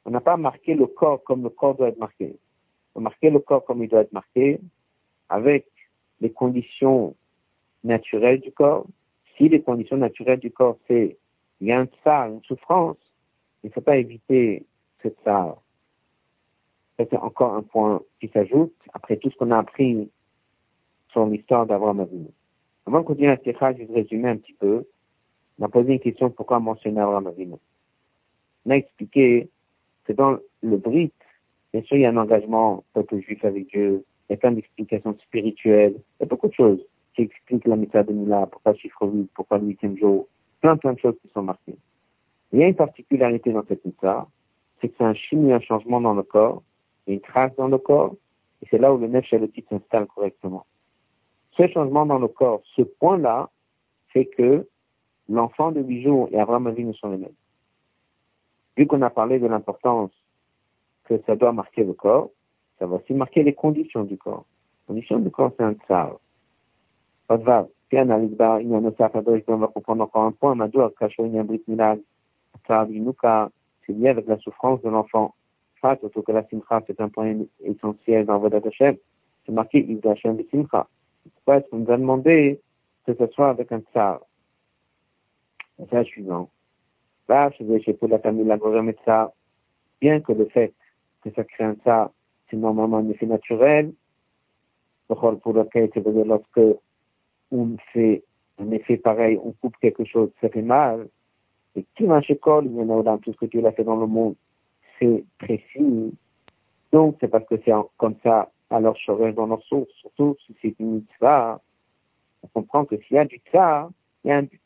[0.06, 2.38] on n'a pas marqué le corps comme le corps doit être marqué.
[2.94, 4.60] On a marqué le corps comme il doit être marqué,
[5.30, 5.66] avec
[6.22, 7.16] les conditions
[7.84, 8.86] naturelles du corps.
[9.36, 11.18] Si les conditions naturelles du corps, c'est
[11.62, 12.98] il y a un tsar, une souffrance,
[13.64, 14.66] il ne faut pas éviter
[15.02, 15.58] ce tsar.
[16.98, 20.10] c'est encore un point qui s'ajoute après tout ce qu'on a appris
[21.16, 22.28] sur l'histoire d'Abraham Avinu.
[22.86, 24.86] Avant de continuer la sikha, je vais résumer un petit peu.
[25.58, 27.56] On a posé une question pourquoi mentionner Abraham Avinu.
[28.66, 29.50] On a expliqué
[30.04, 31.14] que dans le Brit,
[31.72, 34.52] bien sûr, il y a un engagement peuple juif avec Dieu, il y a plein
[34.52, 36.86] d'explications spirituelles, il y a beaucoup de choses
[37.16, 40.28] qui expliquent la méthode de Mila, pourquoi le chiffre 8, pourquoi le huitième jour,
[40.60, 41.78] plein plein de choses qui sont marquées.
[42.52, 44.26] Il y a une particularité dans cette méthode,
[44.82, 46.62] c'est que c'est un chimie, un changement dans le corps,
[47.08, 48.16] une trace dans le corps,
[48.62, 50.66] et c'est là où le nef titre s'installe correctement.
[51.58, 53.50] Ce changement dans le corps, ce point-là,
[54.10, 54.68] fait que
[55.30, 57.34] l'enfant de huit jours et Abraham Avinu sont les mêmes.
[58.78, 60.12] Vu qu'on a parlé de l'importance
[61.06, 62.30] que ça doit marquer le corps,
[62.78, 64.46] ça va aussi marquer les conditions du corps.
[64.82, 66.18] Les conditions du corps, c'est un tsar.
[67.28, 70.58] Pas on va comprendre encore un point.
[71.00, 72.00] Kacho, il y a un milad.
[72.66, 72.88] Tsar,
[73.86, 75.34] c'est lié avec la souffrance de l'enfant.
[75.82, 78.98] Fat, que la simcha, c'est un point essentiel dans votre Hashem.
[79.46, 80.44] C'est marqué, il Hashem de
[81.26, 81.36] simcha.
[81.36, 82.62] Pourquoi est-ce qu'on nous a demandé
[83.06, 84.22] que ce soit avec un tsar?
[85.78, 86.50] C'est la suivant.
[87.28, 88.58] Là, je vais chez la famille, la
[89.06, 89.34] ça.
[90.00, 90.74] Bien que le fait
[91.24, 92.12] que ça crée un tsar,
[92.50, 93.94] c'est normalement un effet naturel.
[95.08, 96.80] Pour lequel, c'est dire lorsque
[97.52, 98.24] on fait
[98.58, 101.08] un effet pareil, on coupe quelque chose, ça fait mal.
[101.76, 103.84] Et qui marche école, il y en a dans tout ce que Dieu a fait
[103.84, 104.36] dans le monde,
[104.98, 106.14] c'est précis.
[106.92, 110.76] Donc, c'est parce que c'est comme ça, alors reste dans nos sources, surtout si c'est
[110.80, 111.62] une mitzvah,
[112.44, 113.90] on comprend que s'il y a du tsar,
[114.24, 114.62] il y a un but.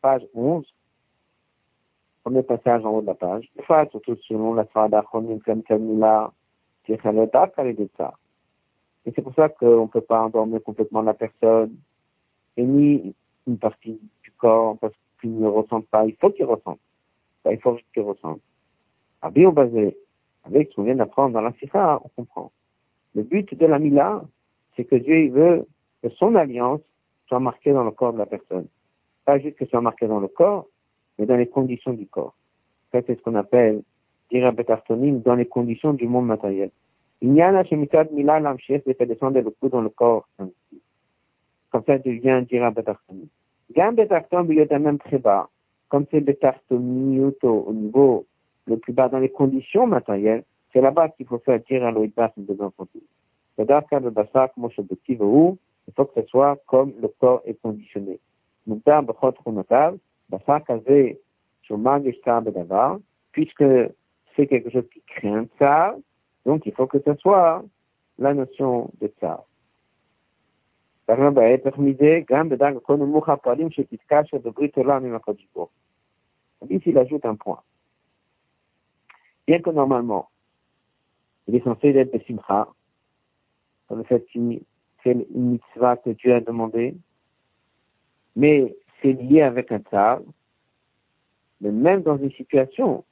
[0.00, 0.66] Page 11,
[2.22, 3.50] premier passage en haut de la page.
[3.56, 6.32] Des surtout selon la Sfada Chonim, comme Kamila,
[6.86, 6.98] et
[9.14, 11.74] c'est pour ça qu'on ne peut pas endormir complètement la personne,
[12.56, 13.14] et ni
[13.46, 16.04] une partie du corps, parce qu'il ne ressent pas.
[16.04, 16.78] Il faut qu'il ressente.
[17.50, 18.40] Il faut qu'il ressente.
[19.32, 19.96] Bien basé,
[20.44, 22.52] avec ce qu'on vient d'apprendre dans la Sikha, on comprend.
[23.14, 24.24] Le but de la Mila,
[24.76, 25.66] c'est que Dieu veut
[26.02, 26.80] que son alliance
[27.28, 28.66] soit marquée dans le corps de la personne.
[29.24, 30.66] Pas juste que soit marquée dans le corps,
[31.18, 32.34] mais dans les conditions du corps.
[32.92, 33.82] Ça, c'est ce qu'on appelle,
[34.30, 36.70] dire dans les conditions du monde matériel.
[37.20, 39.88] Il n'y a là chez Mitad Mila l'amchief de faire descendre le coup dans le
[39.88, 40.28] corps.
[41.70, 43.28] Comme ça, devient dira betartonim.
[43.72, 45.48] Gam betarton, il est même très bas.
[45.88, 48.26] Comme c'est betartonioto au niveau
[48.66, 52.32] le plus bas dans les conditions matérielles, c'est là-bas qu'il faut faire dire à l'oïdbas
[52.36, 53.00] de l'enfantine.
[53.56, 57.42] C'est-à-dire que le basar, comme objectif où, il faut que ce soit comme le corps
[57.44, 58.18] est conditionné.
[58.66, 59.96] Moutar bechot runotav,
[60.28, 61.20] basar kazé,
[61.62, 62.98] shomag eshtar bedavar,
[63.32, 63.64] puisque
[64.34, 65.94] c'est quelque chose qui crée un tsar,
[66.44, 67.62] donc il faut que ce soit
[68.18, 69.44] la notion de tsar.
[76.70, 77.60] Ici, il ajoute un point.
[79.46, 80.30] Bien que normalement,
[81.46, 82.68] il est censé être simcha,
[83.88, 84.62] dans le fait qu'il
[84.98, 86.96] fait une mitzvah que Dieu a demandé,
[88.36, 90.20] mais c'est lié avec un tsar,
[91.60, 93.04] mais même dans une situation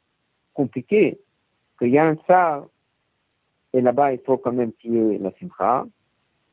[0.54, 1.20] compliquée,
[1.78, 2.66] qu'il y a un tsar,
[3.74, 5.86] et là-bas il faut quand même qu'il y ait la simcha,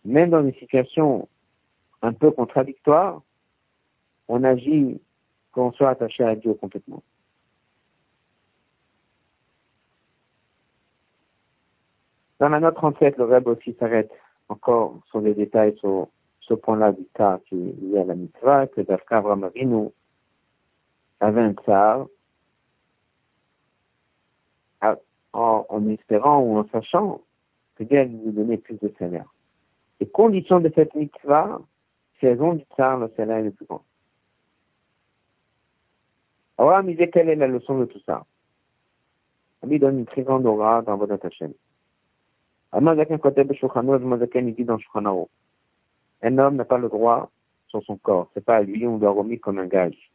[0.04, 1.28] même dans une situation
[2.02, 3.22] un peu contradictoire,
[4.28, 5.00] on agit
[5.52, 7.04] qu'on soit attaché à Dieu complètement.
[12.40, 14.12] Dans la note 37, le Reb aussi s'arrête
[14.48, 16.08] encore sur les détails sur
[16.40, 19.90] ce point-là du cas qui est lié à la mitzvah, que Dafka Avinu
[21.20, 22.08] avait un tsar,
[25.34, 27.22] en, en, espérant ou en sachant
[27.76, 29.32] que Dieu lui donner plus de salaire.
[30.00, 31.60] Les conditions de cette mitzvah,
[32.22, 33.84] saison du tsar, le salaire est le plus grand.
[36.58, 38.26] Alors, dit quelle est la leçon de tout ça?
[39.70, 41.54] Il donne une très grande aura dans votre Hashem.
[42.72, 42.86] Un
[46.38, 47.32] homme n'a pas le droit
[47.68, 48.30] sur son corps.
[48.34, 50.12] C'est pas à lui, on doit remis comme un gage.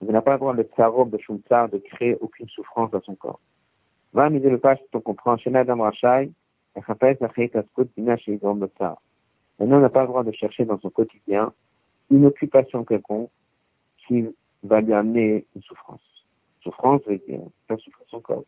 [0.00, 3.14] Il n'a pas le droit, le tsaro de Shumtsar, de créer aucune souffrance dans son
[3.14, 3.40] corps.
[4.12, 6.30] Va miser le page, on comprend, Adam Rachai,
[9.60, 11.52] un homme n'a pas le droit de chercher dans son quotidien
[12.10, 13.30] une occupation quelconque
[14.06, 14.26] qui
[14.62, 16.00] va lui amener une souffrance.
[16.62, 18.44] Souffrance veut dire faire souffrir son corps.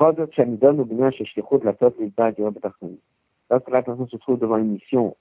[0.00, 0.18] Lorsque
[3.70, 5.16] la personne se trouve devant une mission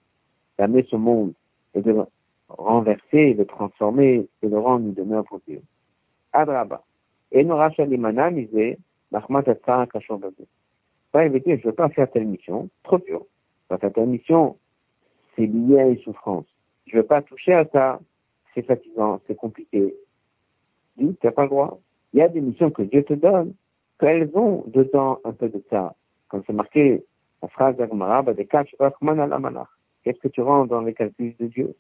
[0.58, 1.34] d'amener ce monde
[1.74, 1.96] et de
[2.50, 5.62] renverser, de transformer et de rendre une demeure pour Dieu.
[6.34, 6.84] Adraba.
[7.32, 8.78] Et Nora Shalimana misé,
[9.12, 10.22] Mahmat Atzara Kashon
[11.12, 13.26] Pas éviter, je ne veux pas faire telle mission, trop dur.
[13.68, 14.58] Pas faire telle mission,
[15.36, 16.46] c'est lié à une souffrance.
[16.86, 18.00] Je veux pas toucher à ça,
[18.54, 19.94] c'est fatigant, c'est compliqué.
[20.98, 21.80] Tu n'as pas le droit.
[22.14, 23.54] Il y a des missions que Dieu te donne,
[24.00, 25.96] qu'elles ont dedans un peu de ça.
[26.30, 27.04] Comme c'est marqué
[27.42, 28.24] en phrase d'Agmara,
[30.04, 31.76] Qu'est-ce que tu rends dans les calculs de Dieu?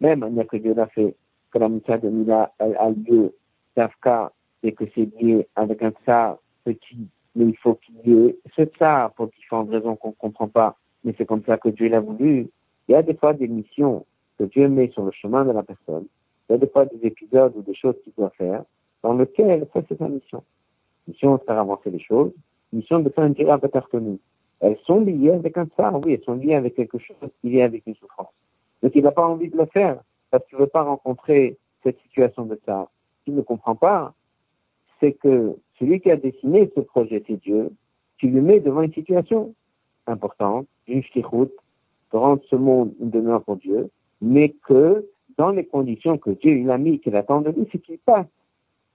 [0.00, 1.14] Même, il n'y a que Dieu l'a fait,
[1.50, 3.34] que la mission de Mila a lieu,
[3.74, 4.32] Tafka,
[4.62, 8.62] et que c'est lié avec un ça petit, mais il faut qu'il y ait ce
[8.78, 12.00] ça pour différentes raisons qu'on ne comprend pas, mais c'est comme ça que Dieu l'a
[12.00, 12.48] voulu.
[12.88, 14.06] Il y a des fois des missions
[14.38, 16.06] que Dieu met sur le chemin de la personne.
[16.48, 18.64] Il y a des fois des épisodes ou des choses qu'il doit faire
[19.02, 20.42] dans lesquelles ça c'est sa mission.
[21.08, 22.32] Mission de faire avancer les choses,
[22.72, 24.18] mission de faire une tirade tenue.
[24.60, 27.62] Elles sont liées avec un ça, oui, elles sont liées avec quelque chose qui est
[27.62, 28.32] avec une souffrance.
[28.82, 30.00] Donc il n'a pas envie de le faire
[30.30, 32.88] parce qu'il ne veut pas rencontrer cette situation de ça.
[33.24, 34.14] S'il ne comprend pas,
[35.00, 37.72] c'est que celui qui a dessiné ce projet, c'est Dieu,
[38.18, 39.52] tu le mets devant une situation
[40.06, 41.52] importante, une route,
[42.12, 43.90] de rendre ce monde une demeure pour Dieu,
[44.20, 47.78] mais que dans les conditions que Dieu il a mis, qu'il attend de lui, c'est
[47.78, 48.26] qu'il passe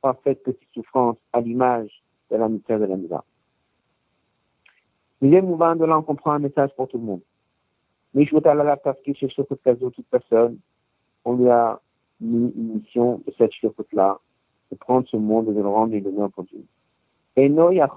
[0.08, 1.92] par fait petite souffrance à l'image
[2.32, 3.26] de la mystère de la Mila.
[5.22, 7.22] Deuxième mouvement de là, comprend un message pour tout le monde.
[8.14, 9.36] Mais je voudrais la parce qu'il cherche
[9.90, 10.60] toute personne,
[11.26, 11.82] on lui a
[12.22, 13.52] mis une mission de cette
[13.92, 14.18] là
[14.72, 15.94] de prendre ce monde et de le rendre
[16.30, 16.64] pour Dieu.
[17.36, 17.90] Et non, il y a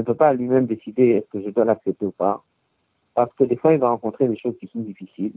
[0.00, 2.44] ne peut pas lui-même décider est-ce que je dois l'accepter ou pas.
[3.14, 5.32] Parce que des fois, il va rencontrer des choses qui sont difficiles.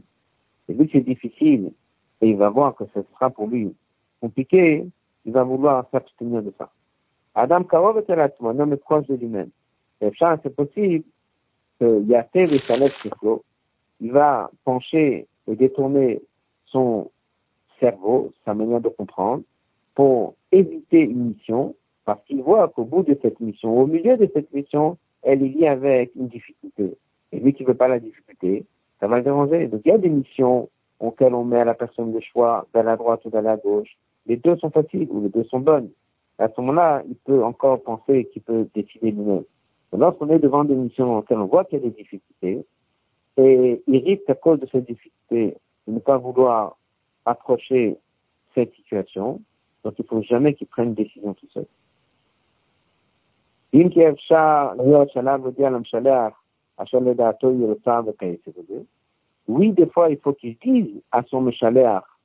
[0.68, 1.72] Et vu que c'est difficile,
[2.20, 3.74] et il va voir que ce sera pour lui
[4.20, 4.84] compliqué,
[5.24, 6.70] il va vouloir s'abstenir de ça.
[7.34, 9.50] Adam Karov est à un homme proche de lui-même.
[10.00, 11.04] C'est possible
[11.78, 12.92] que Yatev et Salek
[14.00, 16.20] il va pencher et détourner
[16.66, 17.10] son
[17.80, 19.42] cerveau, sa manière de comprendre,
[19.94, 24.30] pour éviter une mission, parce qu'il voit qu'au bout de cette mission, au milieu de
[24.32, 26.96] cette mission, elle est liée avec une difficulté.
[27.32, 28.64] Et lui qui veut pas la difficulté,
[29.00, 29.66] ça va le déranger.
[29.66, 30.68] Donc il y a des missions
[31.00, 33.96] auxquelles on met à la personne le choix dans la droite ou dans la gauche.
[34.26, 35.90] Les deux sont faciles ou les deux sont bonnes.
[36.38, 39.44] À ce moment-là, il peut encore penser qu'il peut décider lui-même.
[39.96, 42.64] Lorsqu'on est devant des missions auxquelles on voit qu'il y a des difficultés,
[43.38, 46.76] et il risque à cause de cette difficulté de ne pas vouloir
[47.24, 47.96] approcher
[48.54, 49.40] cette situation.
[49.84, 51.66] Donc il ne faut jamais qu'il prenne une décision tout seul.
[59.48, 62.18] Oui, des fois, il faut qu'il dise à son méchaléar,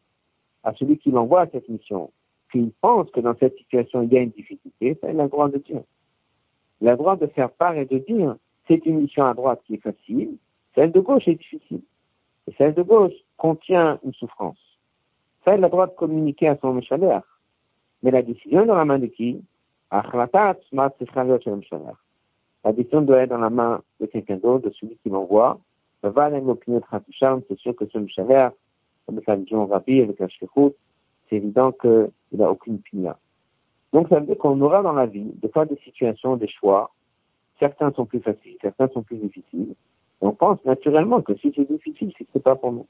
[0.64, 2.12] à celui qui l'envoie à cette mission,
[2.52, 5.30] qu'il pense que dans cette situation, il y a une difficulté, ça, il a le
[5.30, 5.82] droit de dire.
[6.82, 8.36] Il a le droit de faire part et de dire,
[8.68, 10.38] c'est une mission à droite qui est facile,
[10.76, 11.82] celle de gauche est difficile.
[12.48, 14.58] Et celle de gauche contient une souffrance.
[15.46, 17.20] Ça, il a le droit de communiquer à son méchaler.
[18.02, 19.42] Mais la décision est dans la main de qui
[22.64, 25.60] La décision doit être dans la main de quelqu'un d'autre, de celui qui l'envoie.
[26.04, 28.50] C'est sûr que ce méchaler,
[29.08, 30.28] avec la vision rapide, avec la
[31.30, 33.14] c'est évident qu'il n'a aucune opinion.
[33.94, 36.92] Donc, ça veut dire qu'on aura dans la vie des fois des situations, des choix.
[37.60, 39.76] Certains sont plus faciles, certains sont plus difficiles
[40.24, 42.88] on pense naturellement que si c'est difficile, c'est que pas pour nous.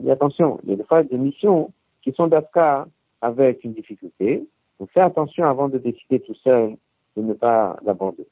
[0.00, 1.72] Mais attention, il y a des fois des missions
[2.02, 2.86] qui sont d'Afka
[3.22, 4.46] avec une difficulté.
[4.78, 6.76] Donc fais attention avant de décider tout seul
[7.16, 8.26] de ne pas l'aborder.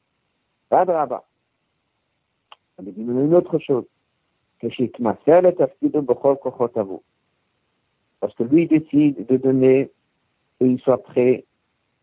[0.68, 1.24] Pas de rabat.
[2.86, 3.84] Une autre chose.
[8.20, 9.90] Parce que lui décide de donner
[10.60, 11.44] et il soit prêt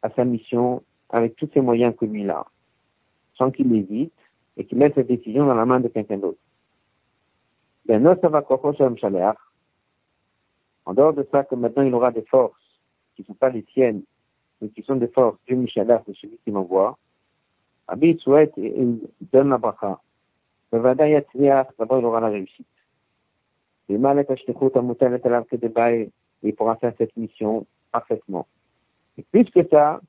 [0.01, 2.45] à sa mission avec tous ses moyens que lui a,
[3.35, 4.13] sans qu'il hésite
[4.57, 6.39] et qui met cette décision dans la main de quelqu'un d'autre.
[7.85, 8.05] Ben,
[10.87, 12.55] en dehors de ça, que maintenant il aura des forces
[13.15, 14.03] qui ne sont pas les siennes,
[14.61, 16.97] mais qui sont des forces du Mishalach, de celui qui m'envoie,
[17.87, 18.99] Abid souhaite et il
[19.31, 19.99] donne la bracha.
[20.71, 22.67] D'abord il aura la réussite.
[23.89, 23.99] Il
[26.55, 28.47] pourra faire cette mission parfaitement.
[29.17, 30.01] Et plus que ça,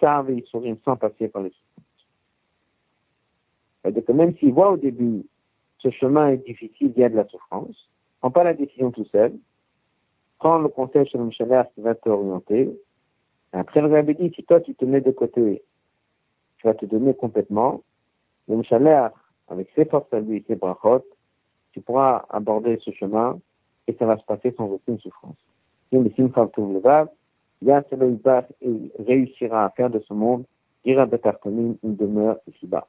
[0.00, 1.52] ça, il sourit sans passer par les
[3.84, 5.26] c'est-à-dire que même s'il voit au début
[5.78, 7.90] ce chemin est difficile, il y a de la souffrance,
[8.20, 9.34] prends pas la décision tout seul,
[10.38, 12.70] prends le conseil chez le Michel qui va t'orienter.
[13.52, 15.62] Après, le rabbi dit, si toi tu te mets de côté,
[16.56, 17.82] tu vas te donner complètement,
[18.48, 19.10] le Michel
[19.48, 21.04] avec ses forces à lui, ses brachot,
[21.72, 23.40] tu pourras aborder ce chemin
[23.86, 25.36] et ça va se passer sans aucune souffrance.
[25.92, 26.00] Il
[28.98, 30.44] réussira à faire de ce monde,
[30.84, 32.86] une demeure ici-bas.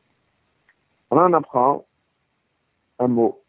[1.12, 1.86] On en apprend
[2.99, 3.41] un mot,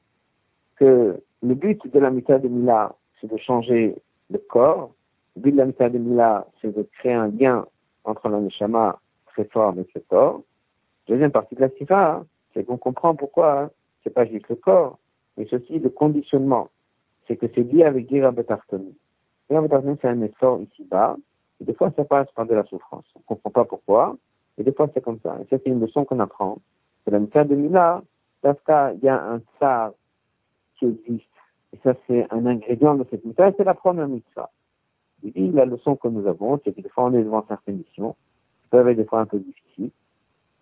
[0.76, 3.96] que le but de la mitad de Mila, c'est de changer
[4.30, 4.92] le corps.
[5.36, 7.66] Le but de la mitad de Mila, c'est de créer un lien
[8.04, 10.42] entre la neshama très fort avec le corps.
[11.08, 12.26] Deuxième partie de la sifa, hein,
[12.56, 13.70] c'est qu'on comprend pourquoi hein,
[14.02, 14.98] c'est pas juste le corps,
[15.36, 16.68] mais c'est aussi le conditionnement.
[17.28, 18.96] C'est que c'est lié avec Gira Betartoni.
[19.48, 21.16] C'est un effort ici-bas,
[21.60, 23.04] et des fois ça passe par de la souffrance.
[23.14, 24.16] On comprend pas pourquoi,
[24.56, 25.36] et des fois c'est comme ça.
[25.42, 26.58] Et ça, c'est une leçon qu'on apprend.
[27.04, 28.02] C'est la mitzvah de Mila,
[28.40, 29.92] parce qu'il y a un tsar
[30.78, 31.26] qui existe.
[31.74, 34.08] Et ça, c'est un ingrédient de cette mitzvah, c'est la première.
[35.22, 37.78] Il dit, la leçon que nous avons, c'est que des fois on est devant certaines
[37.78, 38.16] missions,
[38.62, 39.90] qui peuvent être des fois un peu difficiles.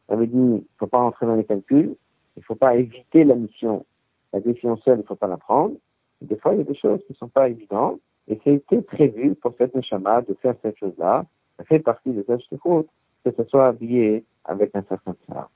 [0.09, 1.95] Ça veut dire, il faut pas rentrer dans les calculs,
[2.37, 3.85] il faut pas éviter la mission.
[4.33, 5.75] La décision seule, il faut pas la prendre.
[6.23, 9.35] Et des fois, il y a des choses qui sont pas évidentes, et c'était prévu
[9.35, 11.25] pour cette neshama de faire cette chose-là.
[11.57, 12.89] Ça fait partie de cette route,
[13.25, 15.51] que ce soit habillé avec un certain tsar.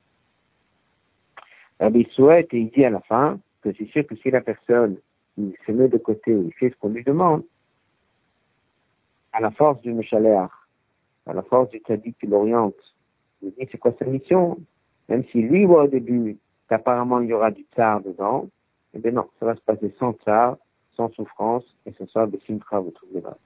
[1.81, 4.97] il souhaite et il dit à la fin que c'est sûr que si la personne
[5.37, 7.45] il se met de côté, il fait ce qu'on lui demande,
[9.33, 10.51] à la force du Méchaléach,
[11.27, 12.98] à la force du Tzadik qui l'oriente, dit
[13.41, 14.59] c'est quoi sa mission,
[15.09, 18.49] même si lui voit au début qu'apparemment il y aura du tsar dedans,
[18.95, 20.57] eh bien non, ça va se passer sans tsar,
[20.97, 23.37] sans souffrance, et ce sera des simtra, vous trouvez là.